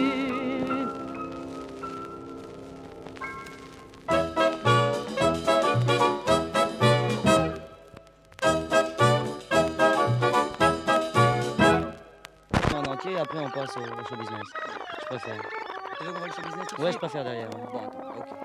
[12.73, 14.47] En entier, et après on passe au, au show business.
[15.01, 15.41] Je préfère.
[15.97, 17.49] Tu veux qu'on voit le show business tout de Ouais, je préfère derrière.
[17.49, 17.63] ouais.
[17.71, 18.44] Bon, attends, ok.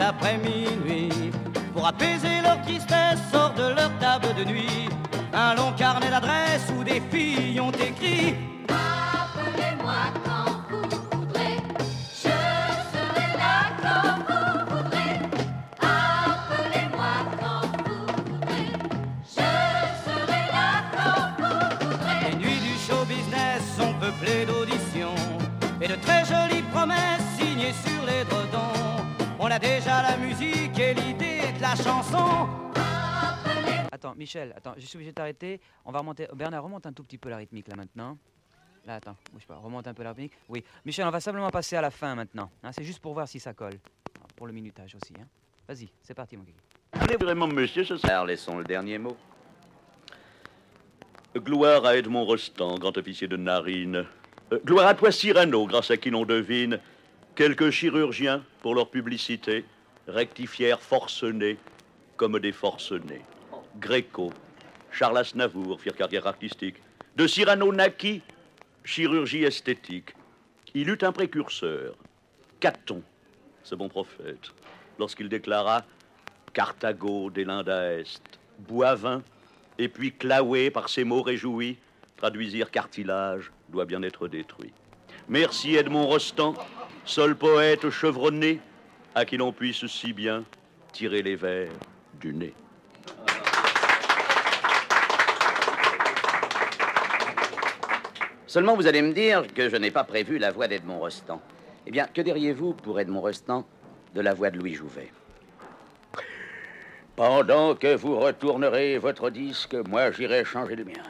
[0.00, 1.30] Après minuit.
[1.72, 4.88] Pour apaiser leur tristesse sortent de leur table de nuit.
[5.32, 8.34] Un long carnet d'adresses où des filles ont écrit
[29.60, 32.48] déjà la musique et l'idée de la chanson
[33.92, 35.60] Attends, Michel, attends, je suis obligé de t'arrêter.
[35.84, 36.26] On va remonter.
[36.34, 38.16] Bernard, remonte un tout petit peu la rythmique là maintenant.
[38.86, 40.32] Là, attends, bouge pas, remonte un peu la rythmique.
[40.48, 42.50] Oui, Michel, on va simplement passer à la fin maintenant.
[42.62, 43.78] hein, c'est juste pour voir si ça colle.
[44.36, 45.12] Pour le minutage aussi.
[45.20, 45.26] Hein.
[45.68, 46.56] Vas-y, c'est parti, mon kiki.
[46.92, 48.24] Allez vraiment, monsieur, ce soir.
[48.24, 49.16] Laissons le dernier mot.
[51.36, 54.06] Gloire à Edmond Rostand, grand officier de narine.
[54.52, 56.80] Euh, gloire à toi, Cyrano, grâce à qui l'on devine.
[57.40, 59.64] Quelques chirurgiens, pour leur publicité,
[60.06, 61.56] rectifièrent forcenés
[62.18, 63.22] comme des forcenés.
[63.80, 64.30] Gréco,
[64.92, 66.76] Charles Aznavour firent carrière artistique.
[67.16, 68.20] De Cyrano naquit
[68.84, 70.14] chirurgie esthétique.
[70.74, 71.94] Il eut un précurseur,
[72.60, 73.02] Caton,
[73.62, 74.52] ce bon prophète,
[74.98, 75.86] lorsqu'il déclara
[76.52, 79.22] Carthago des l'Inde Est, Boivin,
[79.78, 81.78] et puis Claoué par ses mots réjouis,
[82.18, 84.74] traduisirent cartilage doit bien être détruit.
[85.26, 86.54] Merci Edmond Rostand,
[87.04, 88.60] seul poète chevronné
[89.14, 90.44] à qui l'on puisse si bien
[90.92, 91.70] tirer les vers
[92.20, 92.54] du nez.
[98.46, 101.40] Seulement, vous allez me dire que je n'ai pas prévu la voix d'Edmond Rostand.
[101.86, 103.64] Eh bien, que diriez-vous pour Edmond Rostand
[104.14, 105.12] de la voix de Louis Jouvet?
[107.14, 111.02] Pendant que vous retournerez votre disque, moi j'irai changer le mien.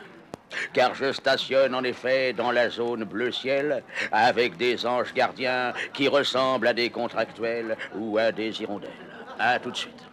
[0.73, 3.83] Car je stationne en effet dans la zone bleu ciel
[4.13, 8.91] avec des anges gardiens qui ressemblent à des contractuels ou à des hirondelles.
[9.39, 10.11] À tout de suite.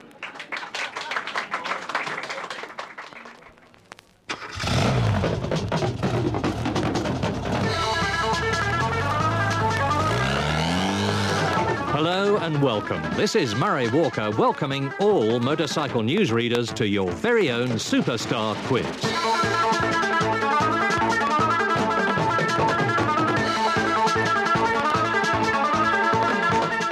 [11.97, 13.01] Hello and welcome.
[13.15, 19.76] This is Murray Walker welcoming all motorcycle news readers to your very own Superstar Quiz.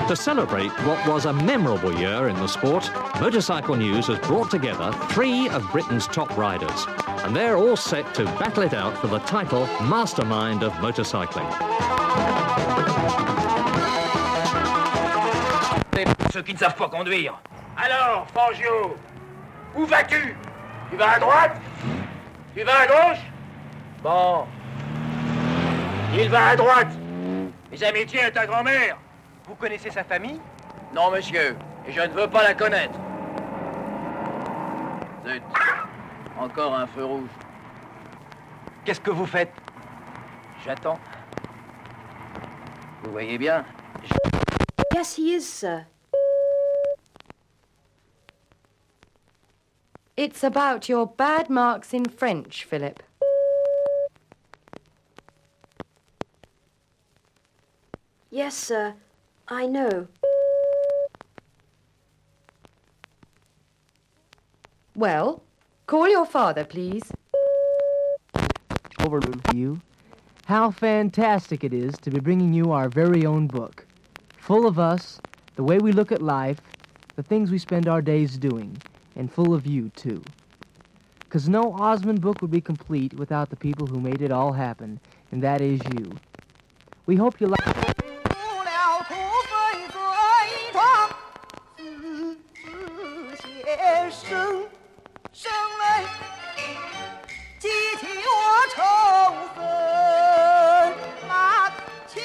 [0.07, 4.91] To celebrate what was a memorable year in the sport, Motorcycle News has brought together
[5.09, 6.85] three of Britain's top riders,
[7.23, 11.49] and they're all set to battle it out for the title Mastermind of Motorcycling.
[16.31, 17.41] Ceux qui ne savent pas conduire.
[17.75, 18.95] Alors, Fangio,
[19.75, 20.37] où vas-tu
[20.91, 21.57] Tu vas à droite
[22.55, 23.23] Tu vas à gauche
[24.03, 24.45] Bon.
[26.13, 26.91] Il va à droite.
[27.71, 28.97] Mes amitiés à ta grand-mère.
[29.47, 30.39] Vous connaissez sa famille?
[30.93, 31.55] Non, monsieur.
[31.87, 32.97] Et je ne veux pas la connaître.
[35.25, 35.43] Zut.
[36.39, 37.29] Encore un feu rouge.
[38.83, 39.53] Qu'est-ce que vous faites?
[40.65, 40.99] J'attends.
[43.03, 43.63] Vous voyez bien
[44.93, 45.85] Yes, he is, sir.
[50.17, 53.03] It's about your bad marks in French, Philip.
[58.31, 58.95] Yes, sir.
[59.47, 60.07] I know.
[64.95, 65.43] Well,
[65.87, 67.03] call your father, please.
[68.99, 69.79] overview
[70.45, 73.85] how fantastic it is to be bringing you our very own book,
[74.37, 75.19] full of us,
[75.55, 76.61] the way we look at life,
[77.15, 78.77] the things we spend our days doing,
[79.15, 80.23] and full of you, too.
[81.19, 84.99] Because no Osmond book would be complete without the people who made it all happen,
[85.31, 86.11] and that is you.
[87.07, 87.84] We hope you like.
[94.27, 94.65] 生，
[95.31, 96.03] 生来
[97.59, 97.67] 激
[97.99, 98.33] 起我
[98.73, 98.81] 仇
[99.53, 99.61] 恨
[101.27, 101.71] 满
[102.07, 102.17] 腔。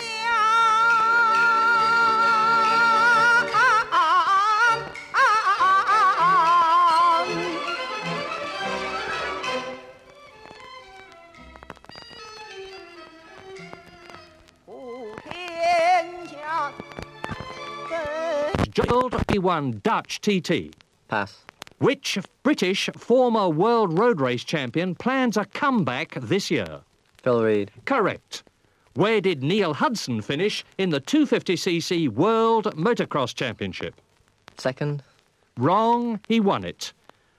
[14.65, 14.69] 普
[15.23, 15.31] 天
[16.29, 16.73] 下。
[18.73, 20.71] Jail 21 Dutch TT.
[21.07, 21.50] Pass.
[21.81, 26.81] Which British former world road race champion plans a comeback this year?
[27.23, 27.71] Phil Reed.
[27.87, 28.43] Correct.
[28.93, 33.95] Where did Neil Hudson finish in the 250cc World Motocross Championship?
[34.59, 35.03] Second.
[35.57, 36.93] Wrong, he won it.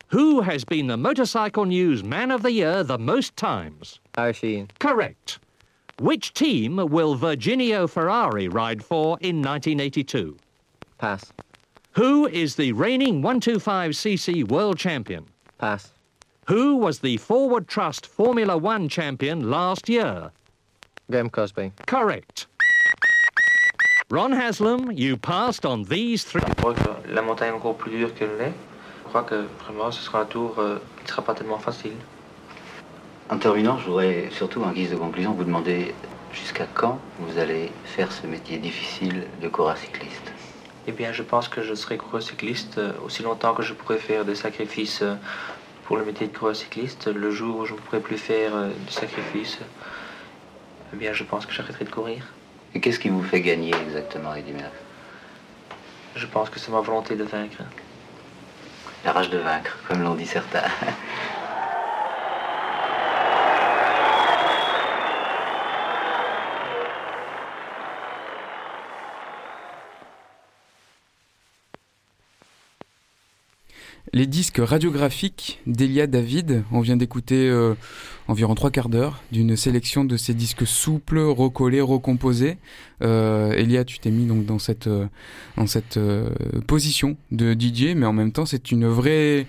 [0.08, 4.00] Who has been the Motorcycle News Man of the Year the most times?
[4.34, 4.70] Sheehan.
[4.80, 5.38] Correct.
[6.00, 10.36] Which team will Virginio Ferrari ride for in 1982?
[10.98, 11.32] Pass.
[11.96, 15.26] Who is the reigning 125cc world champion?
[15.58, 15.92] Pass.
[16.48, 20.32] Who was the Forward Trust Formula One champion last year?
[21.10, 21.74] Graham Cosby.
[21.88, 22.48] Correct.
[24.10, 26.42] Ron Haslam, you passed on these three.
[26.48, 28.54] Je crois que la montagne est encore plus dure que le lait.
[29.04, 31.96] Je crois que vraiment ce sera un tour euh, qui ne sera pas tellement facile.
[33.30, 35.94] En terminant, je voudrais surtout en guise de conclusion vous demander
[36.32, 40.21] jusqu'à quand vous allez faire ce métier difficile de coureur cycliste?
[40.92, 43.98] Eh bien, je pense que je serai coureur cycliste euh, aussi longtemps que je pourrai
[43.98, 45.16] faire des sacrifices euh,
[45.86, 47.08] pour le métier de coureur cycliste.
[47.08, 49.60] Le jour où je ne pourrai plus faire euh, de sacrifices,
[50.94, 52.28] eh bien, je pense que j'arrêterai de courir.
[52.76, 54.66] Et qu'est-ce qui vous fait gagner exactement, Murphy
[56.18, 57.64] Je pense que c'est ma volonté de vaincre.
[59.06, 60.68] La rage de vaincre, comme l'ont dit certains.
[74.14, 77.76] Les disques radiographiques d'Elia David, on vient d'écouter euh,
[78.32, 82.58] environ trois quarts d'heure d'une sélection de ces disques souples, recollés, recomposés.
[83.04, 85.06] Euh, Elia, tu t'es mis donc dans cette euh,
[85.58, 86.30] dans cette euh,
[86.68, 89.46] position de DJ, mais en même temps, c'est une vraie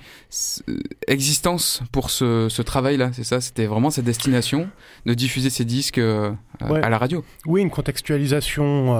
[1.08, 3.10] existence pour ce, ce travail-là.
[3.12, 4.68] C'est ça, c'était vraiment cette destination
[5.06, 6.82] de diffuser ces disques euh, à- Ouais.
[6.82, 7.24] à la radio.
[7.46, 8.94] Oui, une contextualisation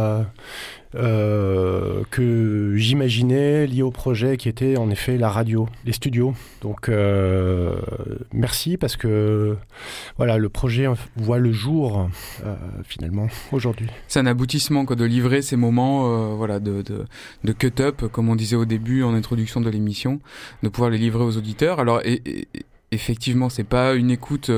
[0.95, 6.35] euh, que j'imaginais liée au projet qui était en effet la radio, les studios.
[6.61, 7.77] Donc euh,
[8.33, 9.57] merci parce que
[10.17, 12.09] voilà, le projet voit le jour
[12.45, 12.55] euh,
[12.85, 13.89] finalement aujourd'hui.
[14.09, 16.83] C'est un aboutissement quoi, de livrer ces moments euh, voilà, de,
[17.45, 20.21] de, cut-up, comme on disait au début en introduction de l'émission,
[20.63, 21.81] de pouvoir les livrer aux auditeurs.
[21.81, 22.49] Alors, et, et-
[22.91, 24.51] effectivement, c'est pas une écoute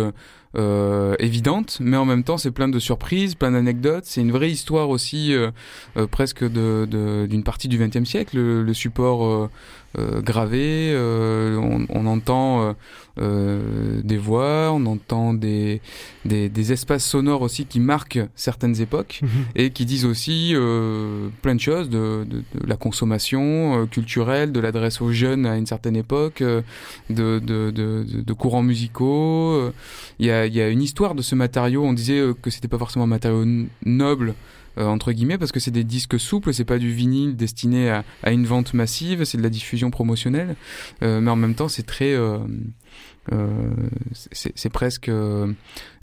[0.56, 4.04] euh, évidente, mais en même temps, c'est plein de surprises, plein d'anecdotes.
[4.06, 5.32] C'est une vraie histoire aussi,
[6.10, 9.50] presque d'une partie du XXe siècle, le, le support
[9.98, 10.90] euh, euh, gravé.
[10.92, 12.72] euh, on, on entend euh,
[13.20, 15.80] euh, des voix, on entend des,
[16.24, 19.20] des, des espaces sonores aussi qui marquent certaines époques
[19.54, 24.60] et qui disent aussi euh, plein de choses de, de, de la consommation culturelle, de
[24.60, 26.62] l'adresse aux jeunes à une certaine époque, euh,
[27.10, 29.70] de, de, de, de- de courants musicaux.
[30.18, 31.84] Il y, a, il y a une histoire de ce matériau.
[31.84, 33.44] On disait que c'était pas forcément un matériau
[33.84, 34.34] noble.
[34.78, 38.04] Euh, entre guillemets parce que c'est des disques souples c'est pas du vinyle destiné à,
[38.22, 40.56] à une vente massive c'est de la diffusion promotionnelle
[41.02, 42.38] euh, mais en même temps c'est très euh,
[43.32, 43.70] euh,
[44.12, 45.50] c'est presque euh,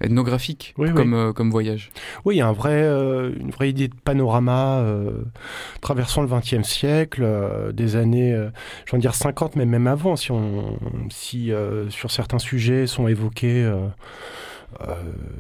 [0.01, 1.91] ethnographique Oui, comme, comme voyage.
[2.26, 5.22] Oui, il y a un vrai, euh, une vraie idée de panorama euh,
[5.82, 8.49] traversant le XXe siècle, euh, des années, euh,
[8.86, 10.80] je veux dire 50, mais même avant, si, on,
[11.11, 13.72] si euh, sur certains sujets sont évoqués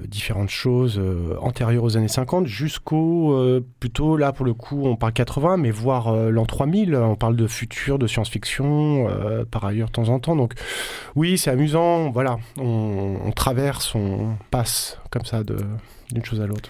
[0.07, 4.95] différentes choses euh, antérieures aux années 50, jusqu'au, euh, plutôt là pour le coup, on
[4.95, 9.65] parle 80, mais voire euh, l'an 3000, on parle de futur, de science-fiction, euh, par
[9.65, 10.35] ailleurs de temps en temps.
[10.35, 10.53] Donc
[11.15, 16.69] oui, c'est amusant, voilà, on, traverse, on passe comme ça d'une chose à l'autre.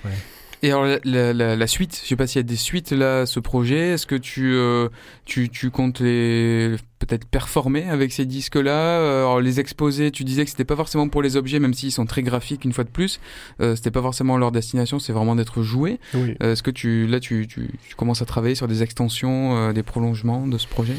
[0.63, 3.93] Et alors la, suite, je sais pas s'il y a des suites là ce projet.
[3.93, 4.89] Est-ce que tu, euh,
[5.25, 6.75] tu tu comptes les
[7.05, 11.21] peut-être performer avec ces disques-là, euh, les exposer Tu disais que c'était pas forcément pour
[11.21, 13.19] les objets, même s'ils sont très graphiques une fois de plus.
[13.59, 15.99] Euh, c'était pas forcément leur destination, c'est vraiment d'être joué.
[16.13, 16.35] Oui.
[16.41, 19.73] Euh, Est-ce que tu là tu, tu, tu commences à travailler sur des extensions, euh,
[19.73, 20.93] des prolongements de ce projet?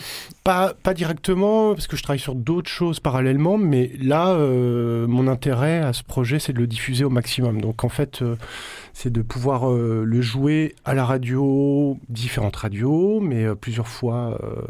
[0.45, 5.29] Pas, pas directement, parce que je travaille sur d'autres choses parallèlement, mais là, euh, mon
[5.29, 7.61] intérêt à ce projet, c'est de le diffuser au maximum.
[7.61, 8.35] Donc en fait, euh,
[8.93, 14.39] c'est de pouvoir euh, le jouer à la radio, différentes radios, mais euh, plusieurs fois
[14.43, 14.63] euh,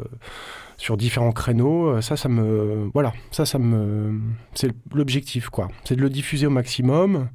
[0.77, 1.89] sur différents créneaux.
[1.89, 4.21] Euh, Ça, ça me, voilà, ça, ça me,
[4.55, 5.69] c'est l'objectif, quoi.
[5.85, 7.29] C'est de le diffuser au maximum,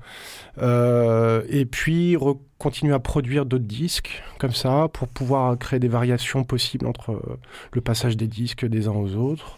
[0.62, 2.18] euh, et puis
[2.58, 7.40] continuer à produire d'autres disques comme ça pour pouvoir créer des variations possibles entre euh,
[7.74, 9.58] le passage des disques des uns aux autres.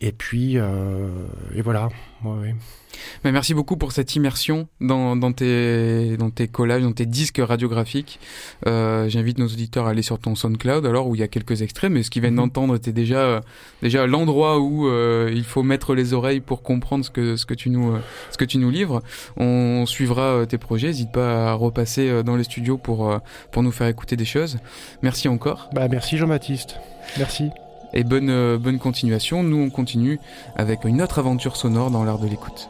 [0.00, 1.08] Et puis, euh,
[1.54, 1.88] et voilà.
[2.24, 7.40] Ouais, merci beaucoup pour cette immersion dans, dans, tes, dans tes collages, dans tes disques
[7.42, 8.18] radiographiques.
[8.66, 11.62] Euh, J'invite nos auditeurs à aller sur ton SoundCloud, alors où il y a quelques
[11.62, 13.40] extraits, mais ce qu'ils viennent d'entendre était déjà, euh,
[13.82, 17.54] déjà l'endroit où euh, il faut mettre les oreilles pour comprendre ce que, ce que,
[17.54, 17.96] tu, nous,
[18.30, 19.02] ce que tu nous livres.
[19.36, 23.18] On suivra tes projets, n'hésite pas à repasser dans les studios pour,
[23.50, 24.58] pour nous faire écouter des choses.
[25.02, 25.70] Merci encore.
[25.74, 26.76] Bah, merci Jean-Baptiste.
[27.18, 27.50] Merci.
[27.94, 29.42] Et bonne, euh, bonne continuation.
[29.44, 30.18] Nous, on continue
[30.56, 32.68] avec une autre aventure sonore dans l'art de l'écoute.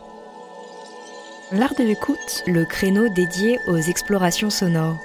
[1.51, 4.99] L'art de l'écoute, le créneau dédié aux explorations sonores.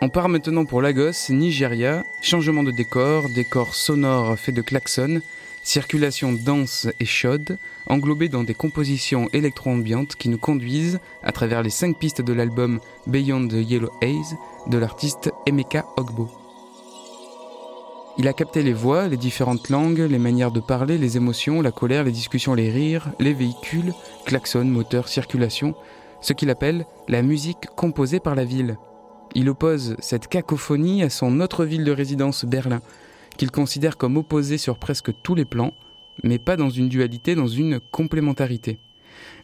[0.00, 2.04] On part maintenant pour Lagos, Nigeria.
[2.22, 5.20] Changement de décor, décor sonore fait de klaxons,
[5.62, 11.70] circulation dense et chaude, englobée dans des compositions électro-ambiantes qui nous conduisent à travers les
[11.70, 14.36] cinq pistes de l'album Beyond the Yellow Haze
[14.68, 16.37] de l'artiste Emeka Ogbo.
[18.20, 21.70] Il a capté les voix, les différentes langues, les manières de parler, les émotions, la
[21.70, 23.94] colère, les discussions, les rires, les véhicules,
[24.26, 25.76] klaxons, moteurs, circulation,
[26.20, 28.76] ce qu'il appelle la musique composée par la ville.
[29.36, 32.82] Il oppose cette cacophonie à son autre ville de résidence, Berlin,
[33.36, 35.72] qu'il considère comme opposée sur presque tous les plans,
[36.24, 38.80] mais pas dans une dualité, dans une complémentarité.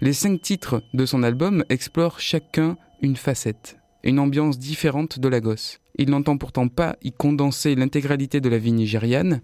[0.00, 5.83] Les cinq titres de son album explorent chacun une facette, une ambiance différente de Lagos.
[5.96, 9.40] Il n'entend pourtant pas y condenser l'intégralité de la vie nigériane,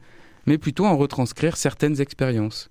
[0.46, 2.70] mais plutôt en retranscrire certaines expériences.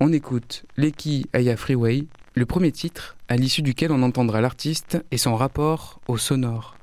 [0.00, 5.18] On écoute Leki Aya Freeway, le premier titre à l'issue duquel on entendra l'artiste et
[5.18, 6.76] son rapport au sonore.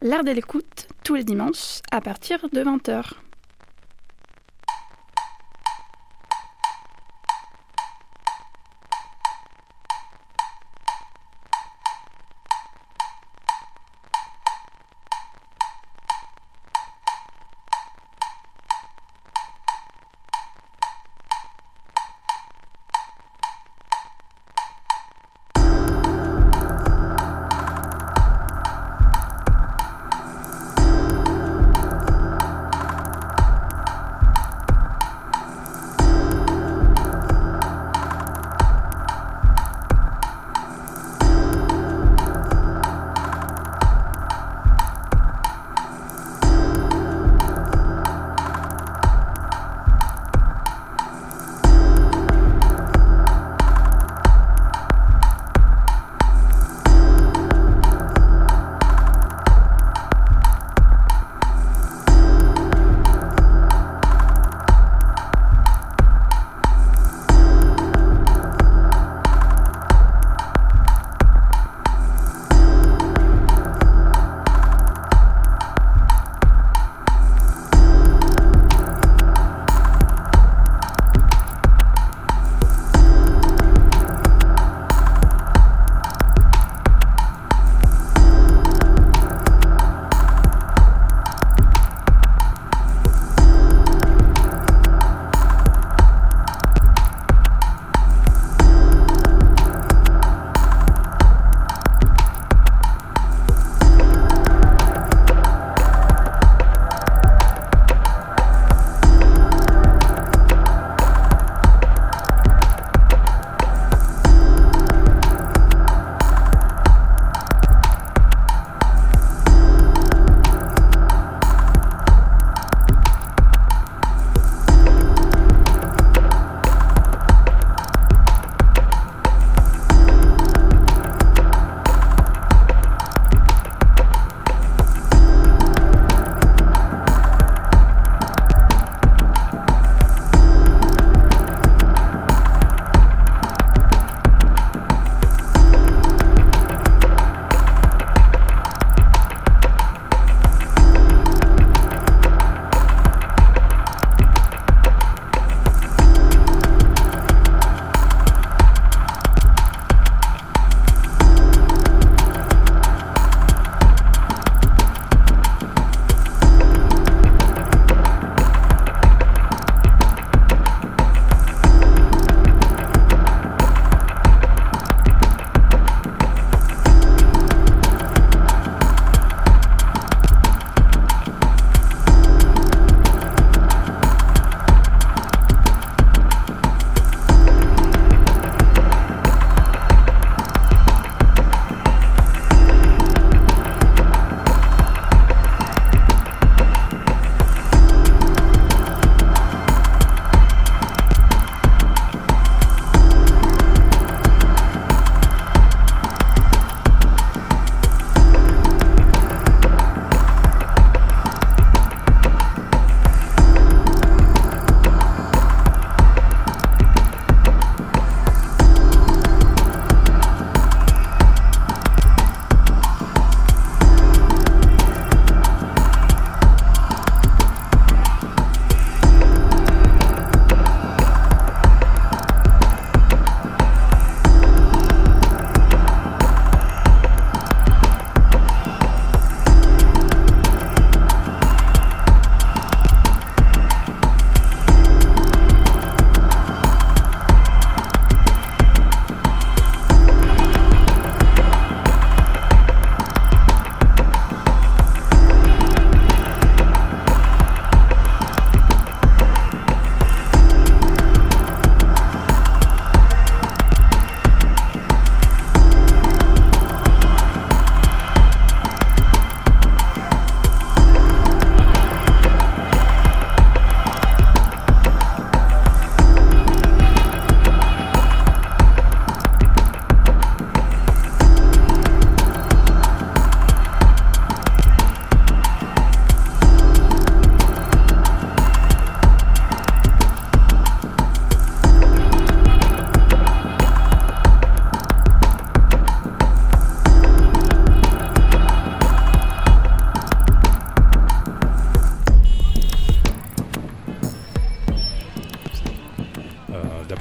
[0.00, 3.12] L'art de l'écoute, tous les dimanches, à partir de 20h.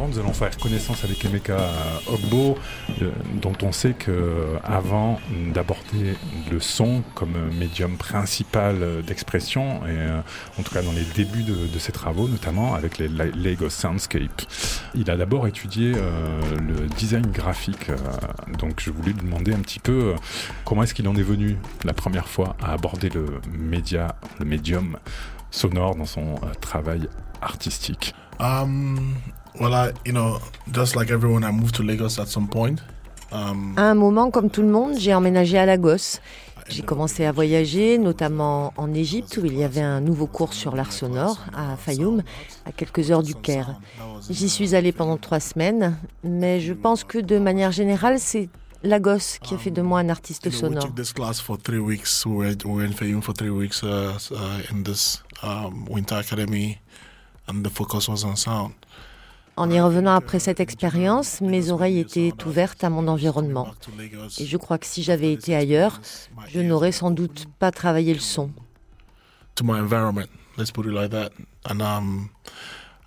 [0.07, 1.57] Nous allons faire connaissance avec Emeka
[2.07, 2.57] Ogbo,
[3.01, 3.11] euh,
[3.41, 5.19] dont on sait que avant
[5.53, 6.15] d'aborder
[6.51, 10.21] le son comme médium principal d'expression, et euh,
[10.59, 14.41] en tout cas dans les débuts de, ses travaux, notamment avec les Lagos Soundscape,
[14.95, 17.89] il a d'abord étudié euh, le design graphique.
[17.89, 17.97] euh,
[18.59, 20.15] donc je voulais lui demander un petit peu euh,
[20.65, 24.97] comment est-ce qu'il en est venu la première fois à aborder le média, le médium
[25.49, 27.07] sonore dans son euh, travail
[27.41, 28.13] artistique?
[28.39, 29.15] Um,
[29.59, 30.39] well, I, you know,
[30.71, 32.81] just like everyone, I moved to Lagos at some point.
[33.31, 36.19] Um, À un moment, comme tout le monde, j'ai emménagé à Lagos.
[36.67, 40.75] J'ai commencé à voyager, notamment en Égypte, où il y avait un nouveau cours sur
[40.75, 42.21] l'art sonore, à Fayoum,
[42.65, 43.79] à quelques heures du Caire.
[44.29, 48.47] J'y suis allée pendant trois semaines, mais je pense que de manière générale, c'est
[48.83, 50.87] Lagos qui a fait de moi un artiste sonore.
[55.43, 57.63] um,
[59.57, 63.67] En y revenant après cette expérience, mes oreilles étaient ouvertes à mon environnement.
[64.39, 66.01] Et je crois que si j'avais été ailleurs,
[66.47, 68.51] je n'aurais sans doute pas travaillé le son.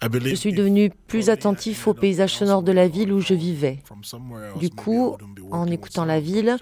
[0.03, 3.83] Je suis devenu plus attentif au paysage sonore de la ville où je vivais.
[4.61, 5.17] Du coup,
[5.51, 6.57] en écoutant la ville,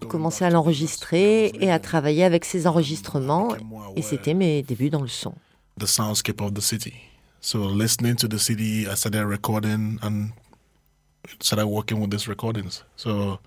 [0.00, 3.54] j'ai commencé à l'enregistrer et à travailler avec ces enregistrements.
[3.96, 5.34] Et c'était mes débuts dans le son.
[5.76, 6.94] the soundscape of the city.
[7.44, 10.32] So listening to the city, I started recording and
[11.40, 12.82] started working with these recordings.
[12.96, 13.38] So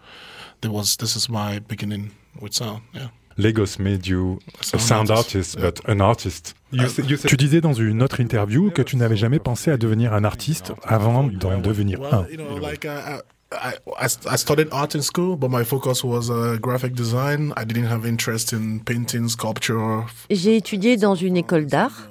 [0.61, 2.81] there was this is my beginning with sound.
[2.93, 3.07] Yeah.
[3.37, 6.53] Lagos made you a Sound sound artist, artist, but an artist.
[6.71, 9.71] You said- you said- Tu disais dans une autre interview que tu n'avais jamais pensé
[9.71, 12.21] à devenir un artiste avant d'en devenir un.
[12.21, 13.21] Well, you know, like uh,
[13.51, 17.51] I, I, I studied art in school, but my focus was uh, graphic design.
[17.57, 20.05] I didn't have interest in painting, sculpture.
[20.29, 22.09] J'ai étudié dans une école d'art,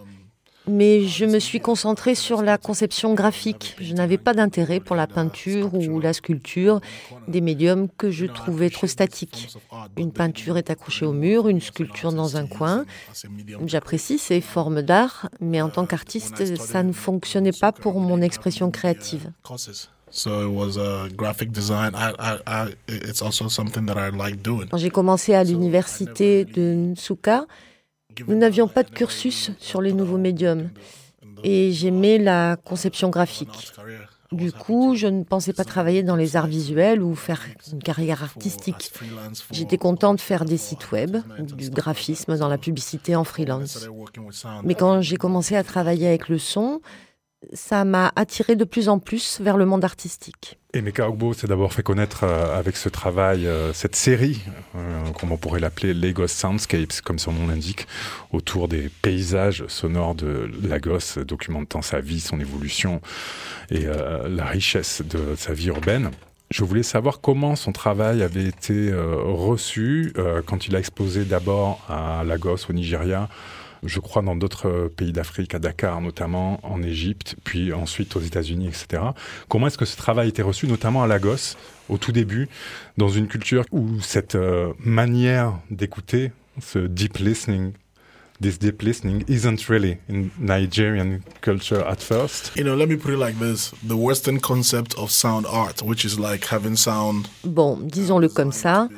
[0.69, 3.77] mais je me suis concentrée sur la conception graphique.
[3.81, 6.81] Je n'avais pas d'intérêt pour la peinture ou la sculpture,
[7.29, 9.57] des médiums que je trouvais trop statiques.
[9.97, 12.85] Une peinture est accrochée au mur, une sculpture dans un coin.
[13.67, 18.71] J'apprécie ces formes d'art, mais en tant qu'artiste, ça ne fonctionnait pas pour mon expression
[18.71, 19.31] créative.
[19.43, 19.91] Courses.
[20.09, 20.79] So it was
[21.17, 21.93] graphic design.
[21.95, 24.69] I, I, I, it's also something that I like doing.
[24.71, 27.47] Quand j'ai commencé à l'université de Nsuka,
[28.27, 30.71] nous n'avions pas de cursus sur les nouveaux médiums
[31.45, 33.73] et j'aimais la conception graphique.
[34.33, 38.25] Du coup, je ne pensais pas travailler dans les arts visuels ou faire une carrière
[38.25, 38.93] artistique.
[39.53, 43.89] J'étais content de faire des sites web, du graphisme dans la publicité en freelance.
[44.65, 46.81] Mais quand j'ai commencé à travailler avec le son,
[47.53, 50.59] ça m'a attiré de plus en plus vers le monde artistique.
[50.73, 54.43] Emeka Ogbo s'est d'abord fait connaître euh, avec ce travail, euh, cette série,
[54.75, 57.87] euh, comme on pourrait l'appeler Lagos Soundscapes, comme son nom l'indique,
[58.33, 63.01] autour des paysages sonores de Lagos, documentant sa vie, son évolution
[63.71, 66.11] et euh, la richesse de sa vie urbaine.
[66.51, 70.13] Je voulais savoir comment son travail avait été reçu
[70.47, 73.29] quand il a exposé d'abord à Lagos, au Nigeria,
[73.85, 78.21] je crois dans d'autres euh, pays d'Afrique, à Dakar notamment, en Égypte, puis ensuite aux
[78.21, 79.03] États-Unis, etc.
[79.49, 81.57] Comment est-ce que ce travail a été reçu, notamment à Lagos,
[81.89, 82.49] au tout début,
[82.97, 87.73] dans une culture où cette euh, manière d'écouter, ce deep listening,
[88.41, 92.53] this deep listening isn't really in Nigerian culture at first?
[92.57, 96.05] You know, let me put it like this: the Western concept of sound art, which
[96.05, 98.89] is like having sound Bon, disons-le comme ça,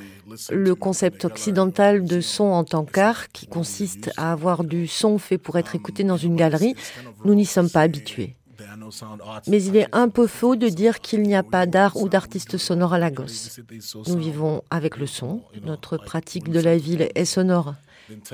[0.50, 5.38] le concept occidental de son en tant qu'art, qui consiste à avoir du son fait
[5.38, 6.74] pour être écouté dans une galerie,
[7.24, 8.36] nous n'y sommes pas habitués.
[9.46, 12.56] Mais il est un peu faux de dire qu'il n'y a pas d'art ou d'artiste
[12.56, 13.60] sonore à Lagos.
[14.06, 17.74] Nous vivons avec le son, notre pratique de la ville est sonore.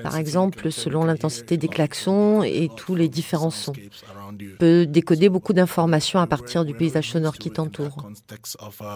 [0.02, 3.72] Par exemple, selon l'intensité des klaxons et tous les différents sons.
[4.28, 8.08] On peut décoder beaucoup d'informations à partir du paysage sonore qui t'entoure.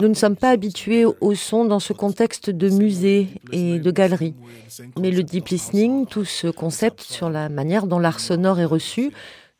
[0.00, 4.34] Nous ne sommes pas habitués au son dans ce contexte de musée et de galerie.
[4.98, 9.12] Mais le deep listening, tout ce concept sur la manière dont l'art sonore est reçu,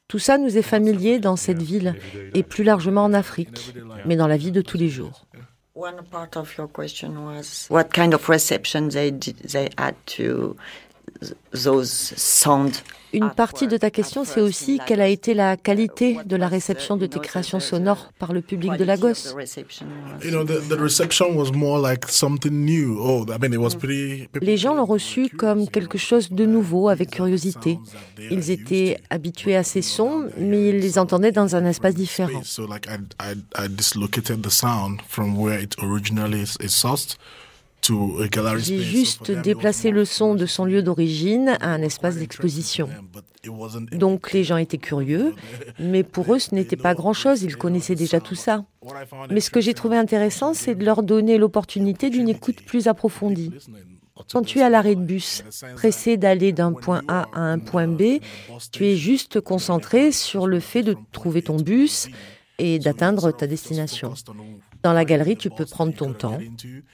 [0.09, 1.95] tout ça nous est familier dans cette ville
[2.35, 3.75] et plus largement en Afrique,
[4.07, 5.27] mais dans la vie de tous les jours.
[5.75, 10.17] One part of your question was what kind of reception they did, they had to
[10.17, 10.88] th- those sound.
[13.15, 16.97] Une partie de ta question, c'est aussi quelle a été la qualité de la réception
[16.97, 19.35] de tes créations sonores par le public de Lagos.
[20.23, 22.99] You know, the, the reception was more like something new.
[23.01, 24.29] Oh, I mean, it was pretty.
[24.43, 27.79] Les gens l'ont reçu comme quelque chose de nouveau, avec curiosité.
[28.31, 32.43] Ils étaient habitués à ces sons, mais ils les entendaient dans un espace différent.
[38.59, 42.89] J'ai juste déplacé le son de son lieu d'origine à un espace d'exposition.
[43.93, 45.35] Donc les gens étaient curieux,
[45.79, 48.65] mais pour eux ce n'était pas grand-chose, ils connaissaient déjà tout ça.
[49.31, 53.53] Mais ce que j'ai trouvé intéressant, c'est de leur donner l'opportunité d'une écoute plus approfondie.
[54.33, 55.45] Quand tu es à l'arrêt de bus,
[55.77, 58.21] pressé d'aller d'un point A à un point B,
[58.73, 62.09] tu es juste concentré sur le fait de trouver ton bus
[62.59, 64.13] et d'atteindre ta destination.
[64.83, 66.39] Dans la galerie, tu peux prendre ton temps,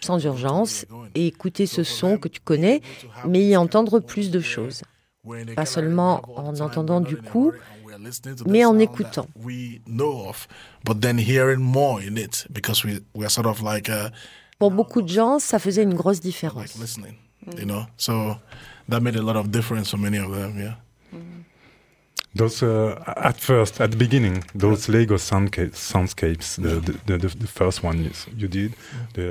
[0.01, 2.81] sans urgence, et écouter ce son que tu connais,
[3.27, 4.82] mais y entendre plus de choses.
[5.56, 7.52] Pas seulement en entendant du coup,
[8.47, 9.27] mais en écoutant.
[14.59, 16.77] Pour beaucoup de gens, ça faisait une grosse différence.
[20.56, 20.84] You
[22.36, 27.85] Those uh, at first, at the beginning, those Lego soundscapes, the, the, the, the first
[27.85, 28.73] one you did.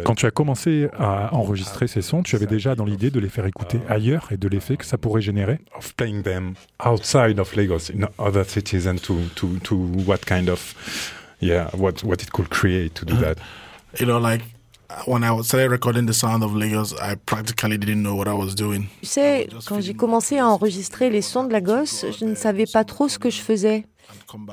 [0.05, 3.27] Quand tu as commencé à enregistrer ces sons, tu avais déjà dans l'idée de les
[3.27, 5.59] faire écouter ailleurs et de l'effet que ça pourrait générer.
[5.77, 9.75] Of playing them outside of Lagos, in other cities, and to to to
[10.07, 10.73] what kind of,
[11.41, 13.37] yeah, what what it could create to do that.
[13.99, 14.43] You know, like
[15.05, 18.55] when I started recording the sound of Lagos, I practically didn't know what I was
[18.55, 18.87] doing.
[19.01, 22.83] Tu sais, quand j'ai commencé à enregistrer les sons de Lagos, je ne savais pas
[22.83, 23.85] trop ce que je faisais.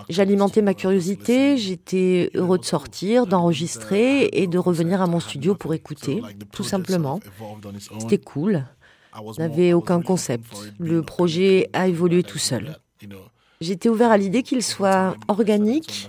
[0.09, 5.75] J'alimentais ma curiosité, j'étais heureux de sortir, d'enregistrer et de revenir à mon studio pour
[5.75, 6.23] écouter,
[6.53, 7.21] tout simplement.
[7.99, 8.65] C'était cool.
[9.15, 10.47] Je n'avais aucun concept.
[10.79, 12.79] Le projet a évolué tout seul.
[13.62, 16.09] J'étais ouvert à l'idée qu'il soit organique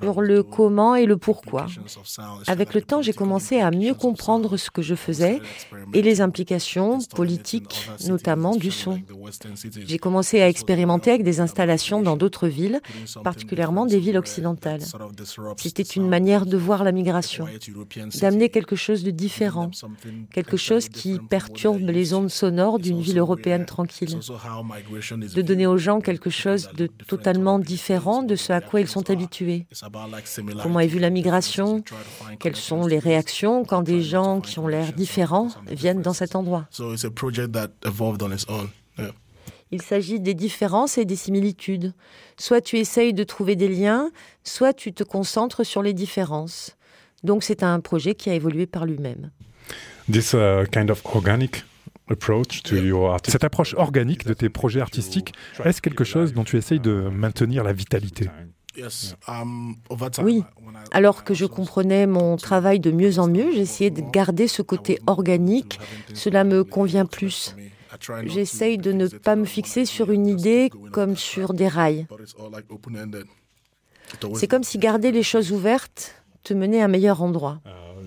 [0.00, 1.66] sur le comment et le pourquoi.
[2.46, 5.40] Avec le temps, j'ai commencé à mieux comprendre ce que je faisais
[5.92, 9.00] et les implications politiques, notamment du son.
[9.84, 12.80] J'ai commencé à expérimenter avec des installations dans d'autres villes,
[13.24, 14.82] particulièrement des villes occidentales.
[15.56, 17.46] C'était une manière de voir la migration,
[18.20, 19.72] d'amener quelque chose de différent,
[20.32, 24.20] quelque chose qui perturbe les ondes sonores d'une ville européenne tranquille,
[25.34, 29.10] de donner aux gens quelque chose de totalement différent de ce à quoi ils sont
[29.10, 29.66] habitués.
[30.62, 31.82] Comment est vue la migration
[32.38, 36.66] Quelles sont les réactions quand des gens qui ont l'air différents viennent dans cet endroit?
[39.72, 41.94] Il s'agit des différences et des similitudes.
[42.36, 44.10] Soit tu essayes de trouver des liens,
[44.42, 46.76] soit tu te concentres sur les différences.
[47.22, 49.30] Donc c'est un projet qui a évolué par lui-même.
[50.10, 51.64] This uh, kind of organic
[53.26, 55.32] cette approche organique de tes projets artistiques,
[55.64, 58.28] est-ce quelque chose dont tu essayes de maintenir la vitalité
[59.28, 59.74] um,
[60.22, 60.44] oui,
[60.92, 65.00] alors que je comprenais mon travail de mieux en mieux, j'essayais de garder ce côté
[65.06, 65.80] organique.
[66.14, 67.56] Cela me convient plus.
[68.24, 72.06] J'essaye de ne pas me fixer sur une idée comme sur des rails.
[74.34, 77.60] C'est comme si garder les choses ouvertes te menait à un meilleur endroit.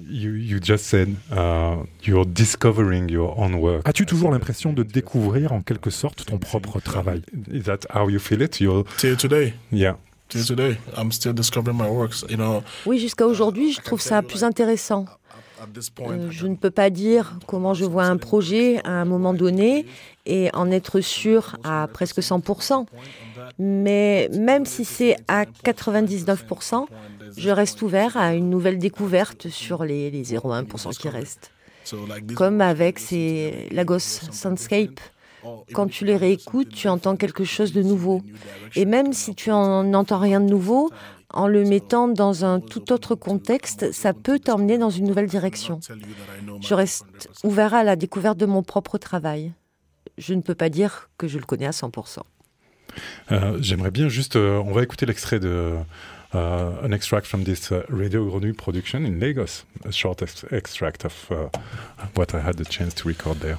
[0.03, 3.87] Uh, You, just said uh, you're discovering your own work.
[3.87, 7.21] As-tu toujours l'impression de découvrir en quelque sorte ton propre travail?
[7.51, 8.59] Is that how you feel it?
[8.59, 8.83] You're...
[8.97, 9.53] Till today.
[9.71, 9.95] Yeah.
[10.29, 12.25] Till today, I'm still discovering my works.
[12.29, 12.63] You know.
[12.85, 15.05] Oui, jusqu'à aujourd'hui, je trouve ça plus intéressant.
[16.01, 19.85] Euh, je ne peux pas dire comment je vois un projet à un moment donné
[20.25, 22.85] et en être sûr à presque 100%.
[23.59, 26.85] Mais même si c'est à 99%,
[27.37, 31.51] je reste ouvert à une nouvelle découverte sur les, les 0,1% qui restent.
[32.35, 34.99] Comme avec ces Lagos Soundscape.
[35.73, 38.21] Quand tu les réécoutes, tu entends quelque chose de nouveau.
[38.75, 40.89] Et même si tu n'entends rien de nouveau,
[41.33, 45.79] en le mettant dans un tout autre contexte, ça peut t'emmener dans une nouvelle direction.
[46.61, 47.05] Je reste
[47.43, 49.51] ouvert à la découverte de mon propre travail.
[50.17, 52.19] Je ne peux pas dire que je le connais à 100%.
[53.31, 55.75] Euh, j'aimerais bien juste, euh, on va écouter l'extrait de
[56.33, 61.05] uh, an extract from this uh, Radio Grenouille production in Lagos, a short ex extract
[61.05, 61.49] of uh,
[62.15, 63.57] what I had the chance to record there.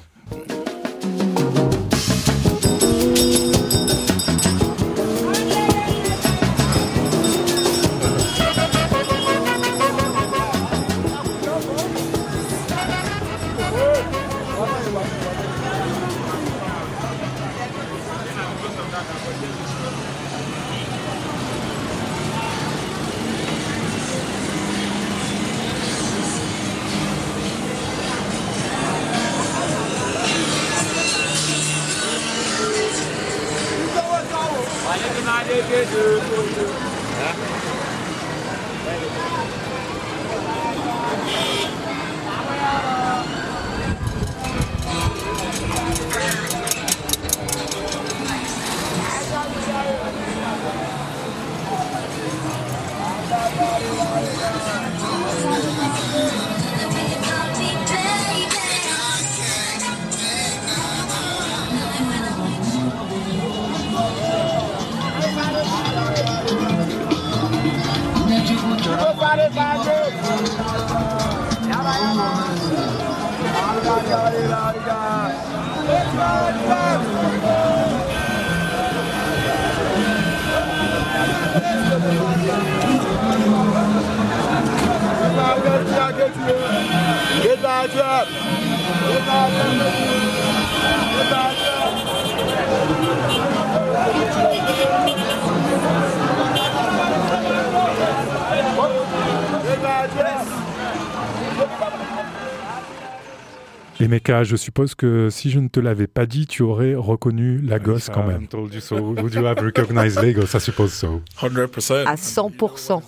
[104.45, 108.25] Je suppose que si je ne te l'avais pas dit, tu aurais reconnu Lagos quand
[108.25, 108.47] même.
[108.47, 108.95] told you so.
[108.97, 110.55] Would you have recognized Lagos?
[110.55, 111.21] I suppose so.
[111.37, 112.05] 100%.
[112.05, 113.01] À 100%.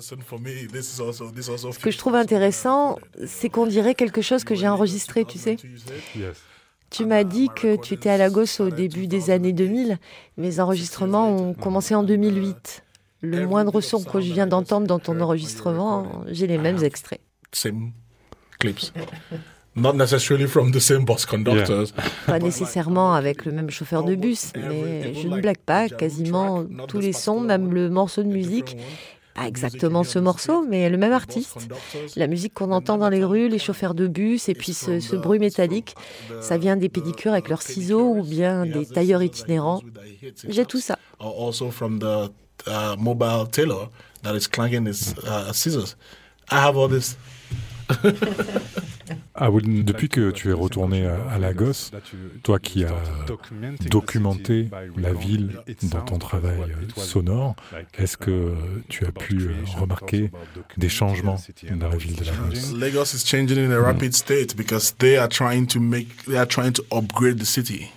[0.00, 5.56] Ce que je trouve intéressant, c'est qu'on dirait quelque chose que j'ai enregistré, tu sais.
[6.90, 9.98] Tu m'as dit que tu étais à Lagos au début des années 2000.
[10.36, 12.84] Mes enregistrements ont commencé en 2008.
[13.20, 17.20] Le moindre son que je viens d'entendre dans ton enregistrement, j'ai les mêmes extraits.
[17.52, 17.92] Same
[18.58, 18.92] clips.
[19.78, 21.92] Not necessarily from the same bus conductors.
[22.26, 27.00] Pas nécessairement avec le même chauffeur de bus, mais je ne blague pas, quasiment tous
[27.00, 28.76] les sons, même le morceau de musique,
[29.34, 31.68] pas exactement ce morceau, mais le même artiste.
[32.16, 35.14] La musique qu'on entend dans les rues, les chauffeurs de bus, et puis ce, ce
[35.14, 35.94] bruit métallique,
[36.40, 39.80] ça vient des pédicures avec leurs ciseaux ou bien des tailleurs itinérants.
[40.48, 40.98] J'ai tout ça.
[41.20, 42.30] Or also from the
[42.66, 43.90] uh, mobile tailor
[44.22, 45.96] that is clanging his uh, scissors.
[46.50, 47.16] I have all this.
[49.40, 51.92] Ah oui, depuis que tu es retourné à, à Lagos,
[52.42, 52.92] toi qui as
[53.88, 56.58] documenté la ville dans ton travail
[56.96, 57.54] sonore,
[57.96, 58.54] est-ce que
[58.88, 60.30] tu as pu remarquer
[60.76, 61.38] des changements
[61.76, 65.28] dans la ville de Lagos Lagos is changing in a rapid state because they are
[65.28, 67.90] trying to make, they are trying to upgrade the city.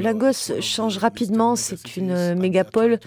[0.00, 2.98] Lagos change rapidement, c'est une mégapole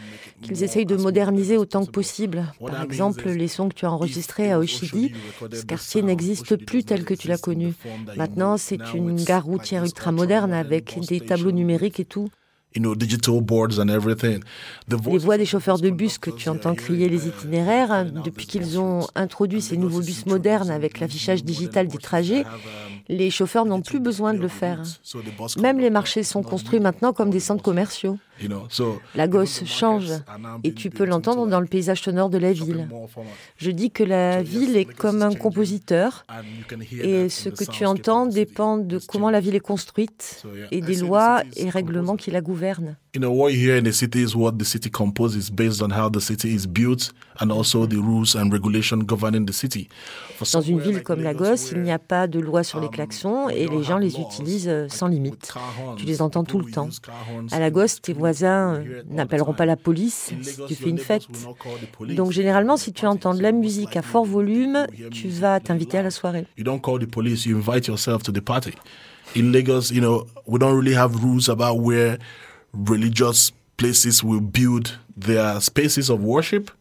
[0.41, 2.45] qu'ils essayent de moderniser autant que possible.
[2.65, 5.13] Par exemple, les sons que tu as enregistrés à Oshidi,
[5.51, 7.73] ce quartier n'existe plus tel que tu l'as connu.
[8.15, 12.29] Maintenant, c'est une gare routière ultramoderne avec des tableaux numériques et tout.
[12.75, 14.43] You know, digital boards and everything.
[14.87, 18.45] The Les voix des chauffeurs de bus que tu entends crier les itinéraires, hein, depuis
[18.45, 22.43] qu'ils ont introduit ces nouveaux bus modernes avec l'affichage digital des trajets,
[23.07, 24.83] les chauffeurs n'ont plus besoin de le faire.
[25.59, 28.19] Même les marchés sont construits maintenant comme des centres commerciaux.
[28.41, 30.11] You know, so Lagos change
[30.63, 32.87] et tu peux l'entendre dans le paysage sonore de la ville.
[33.57, 36.25] Je dis que la ville est comme un compositeur
[36.91, 41.41] et ce que tu entends dépend de comment la ville est construite et des lois
[41.55, 42.95] et règlements qui la gouvernent.
[47.39, 49.89] And also the rules and regulations governing the city.
[50.53, 53.67] Dans une ville comme Lagos, il n'y a pas de loi sur les klaxons et
[53.67, 55.53] les gens les utilisent euh, sans limite.
[55.97, 56.89] Tu les entends tout le temps.
[57.51, 61.27] À Lagos, tes voisins euh, n'appelleront pas la police si tu fais une fête.
[62.15, 66.03] Donc généralement, si tu entends de la musique à fort volume, tu vas t'inviter à
[66.03, 66.45] la soirée.
[66.57, 68.73] You don't call the police, you invite yourself to the party.
[69.35, 72.17] In Lagos, you know, we don't really have rules about where
[72.73, 76.71] religious places will build their spaces of worship.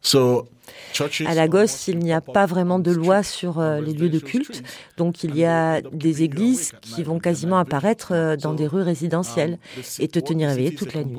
[0.00, 0.46] So,
[0.92, 1.22] churches.
[1.26, 4.62] À Lagos, il n'y a pas vraiment de loi sur euh, les lieux de culte,
[4.96, 9.58] donc il y a des églises qui vont quasiment apparaître euh, dans des rues résidentielles
[9.98, 11.18] et te tenir éveillé toute la nuit.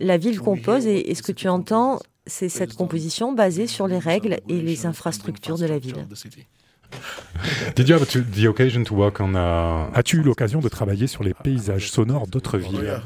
[0.00, 3.98] La ville compose et, et ce que tu entends, c'est cette composition basée sur les
[3.98, 6.06] règles et les infrastructures de la ville.
[7.74, 11.06] Did you have to- the occasion to work on uh, As-tu eu l'occasion de travailler
[11.08, 13.00] sur les paysages sonores d'autres villes?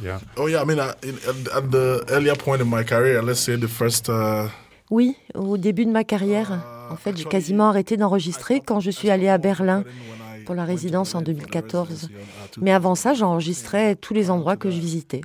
[4.90, 4.94] Uh.
[4.94, 8.90] Uh, Oui, au début de ma carrière, en fait, j'ai quasiment arrêté d'enregistrer quand je
[8.90, 9.84] suis allée à Berlin
[10.46, 12.08] pour la résidence en 2014.
[12.60, 15.20] Mais avant ça, j'enregistrais tous les endroits que je visitais.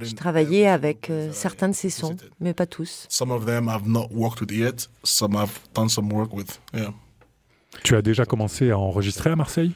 [0.00, 3.06] Je travaillais avec euh, certains de ces sons, mais pas tous.
[3.08, 4.88] some of them I've not worked with yet.
[5.02, 6.60] Some I've done some work with.
[6.72, 6.92] Yeah,
[7.82, 9.72] Tu as déjà commencé à enregistrer à Marseille?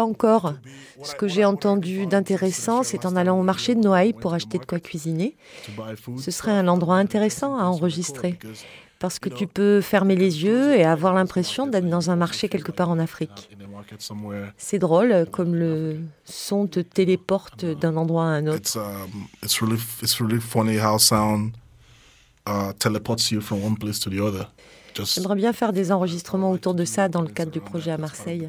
[0.00, 0.54] Pas encore.
[1.02, 4.64] Ce que j'ai entendu d'intéressant, c'est en allant au marché de Noailles pour acheter de
[4.64, 5.36] quoi cuisiner.
[6.18, 8.38] Ce serait un endroit intéressant à enregistrer.
[8.98, 12.72] Parce que tu peux fermer les yeux et avoir l'impression d'être dans un marché quelque
[12.72, 13.50] part en Afrique.
[14.56, 18.78] C'est drôle comme le son te téléporte d'un endroit à un autre.
[18.78, 19.48] Um, uh,
[25.04, 28.48] J'aimerais bien faire des enregistrements autour de ça dans le cadre du projet à Marseille.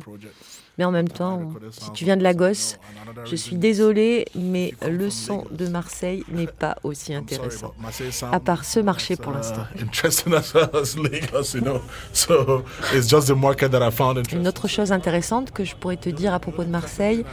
[0.77, 1.41] Mais en même temps,
[1.71, 2.77] si tu viens de Lagos,
[3.25, 7.73] je suis désolée, mais le son de Marseille n'est pas aussi intéressant.
[8.31, 9.63] À part ce marché pour l'instant.
[9.75, 11.81] uh, interesting as well as Lagos, you know.
[12.13, 14.39] So it's just the market that I found interesting.
[14.39, 17.25] Une autre chose intéressante que je pourrais te dire à propos de Marseille,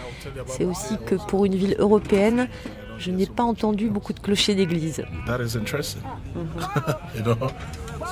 [0.46, 2.48] c'est aussi que pour une ville européenne,
[2.98, 5.04] je n'ai pas entendu beaucoup de clochers d'église.
[5.26, 6.02] That is interesting.
[7.14, 7.36] you know?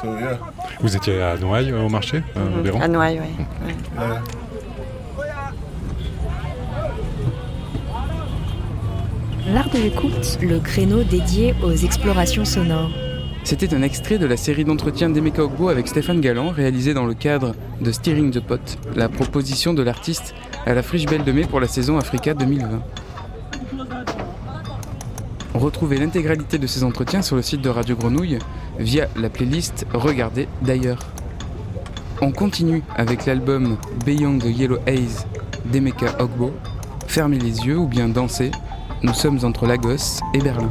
[0.00, 0.38] So yeah.
[0.80, 3.44] Vous étiez à Noailles euh, au marché, euh, Véron À Noailles, oui.
[9.48, 12.90] L'art de l'écoute, le créneau dédié aux explorations sonores.
[13.44, 17.14] C'était un extrait de la série d'entretien d'Emeka Ogbo avec Stéphane Galland, réalisé dans le
[17.14, 20.34] cadre de Steering the Pot, la proposition de l'artiste
[20.66, 22.82] à la Friche Belle de Mai pour la saison Africa 2020.
[25.54, 28.40] Retrouvez l'intégralité de ces entretiens sur le site de Radio Grenouille
[28.80, 30.98] via la playlist Regardez d'ailleurs.
[32.20, 35.24] On continue avec l'album Beyond the Yellow Haze
[35.66, 36.52] d'Emeka Ogbo.
[37.06, 38.50] Fermez les yeux ou bien dansez.
[39.02, 40.70] Nous sommes entre Lagos et Berlin.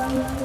[0.00, 0.37] On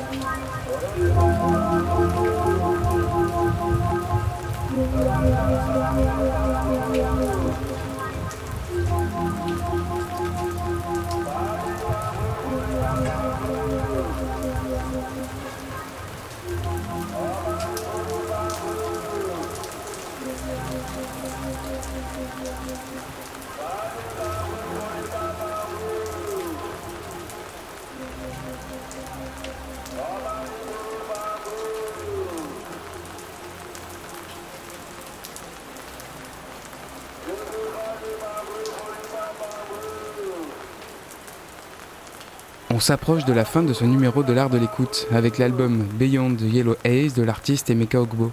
[42.84, 46.76] s'approche de la fin de ce numéro de l'art de l'écoute avec l'album Beyond Yellow
[46.84, 48.30] Haze de l'artiste Emeka Ogbo.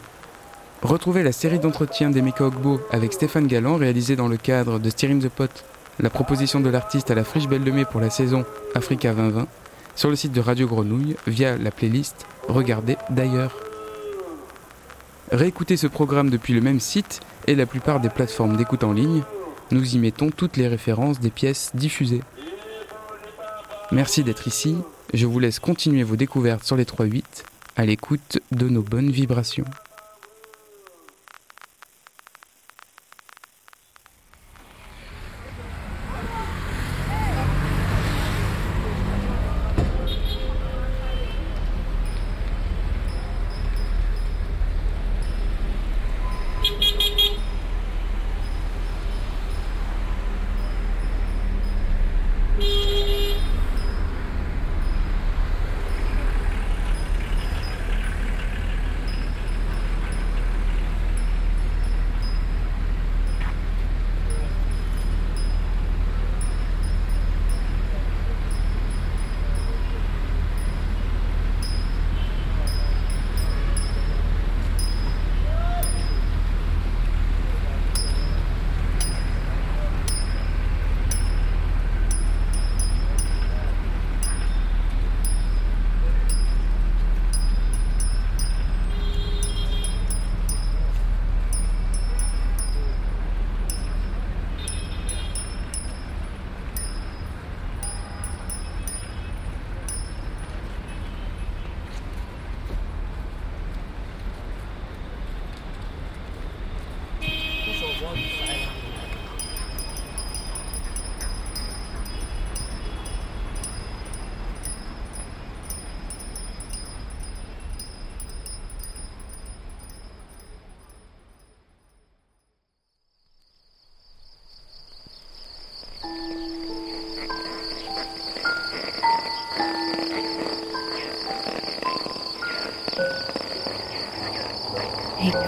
[0.83, 5.23] Retrouvez la série d'entretiens d'Emeka Ogbo avec Stéphane Galland réalisée dans le cadre de Steering
[5.23, 5.65] the Pot,
[6.01, 8.45] la proposition de l'artiste à la Friche Belle de Mai pour la saison
[8.75, 9.47] Africa 2020,
[9.95, 13.57] sur le site de Radio Grenouille via la playlist Regardez d'ailleurs.
[15.31, 19.23] Réécoutez ce programme depuis le même site et la plupart des plateformes d'écoute en ligne.
[19.71, 22.23] Nous y mettons toutes les références des pièces diffusées.
[23.93, 24.77] Merci d'être ici.
[25.15, 27.23] Je vous laisse continuer vos découvertes sur les 3-8
[27.75, 29.65] à l'écoute de nos bonnes vibrations.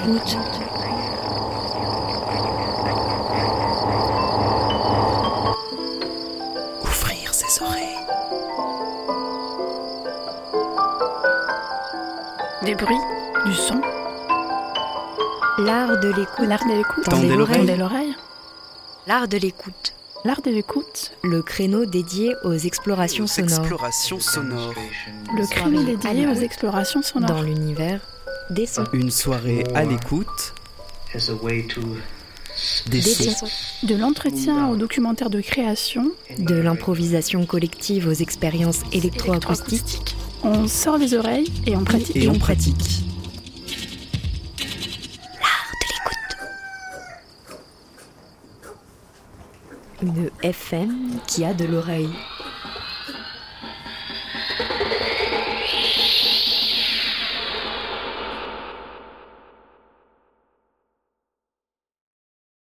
[0.03, 0.37] Écoute.
[6.83, 7.99] Ouvrir ses oreilles.
[12.65, 12.97] Des bruits,
[13.47, 13.81] du son.
[15.59, 16.49] L'art de l'écoute.
[16.49, 17.05] L'art de l'écoute.
[17.05, 17.59] Tendez l'oreille.
[17.59, 18.17] Tendez l'oreille.
[19.07, 19.95] L'art de l'écoute.
[20.25, 21.13] L'art de l'écoute.
[21.23, 23.61] Le créneau dédié aux explorations sonores.
[23.61, 24.75] Explorations sonores.
[25.37, 27.37] Le créneau dédié aux explorations sonores.
[27.37, 28.01] Dans l'univers
[28.53, 28.85] des sons.
[28.93, 30.55] Une soirée à l'écoute.
[32.87, 33.47] Des, sons.
[33.83, 36.13] De l'entretien au documentaire de création.
[36.39, 40.17] De l'improvisation collective aux expériences électroacoustiques.
[40.43, 42.17] On sort les oreilles et on pratique.
[42.17, 43.05] Et on pratique.
[45.41, 46.37] L'art de l'écoute.
[50.03, 52.11] Une FM qui a de l'oreille.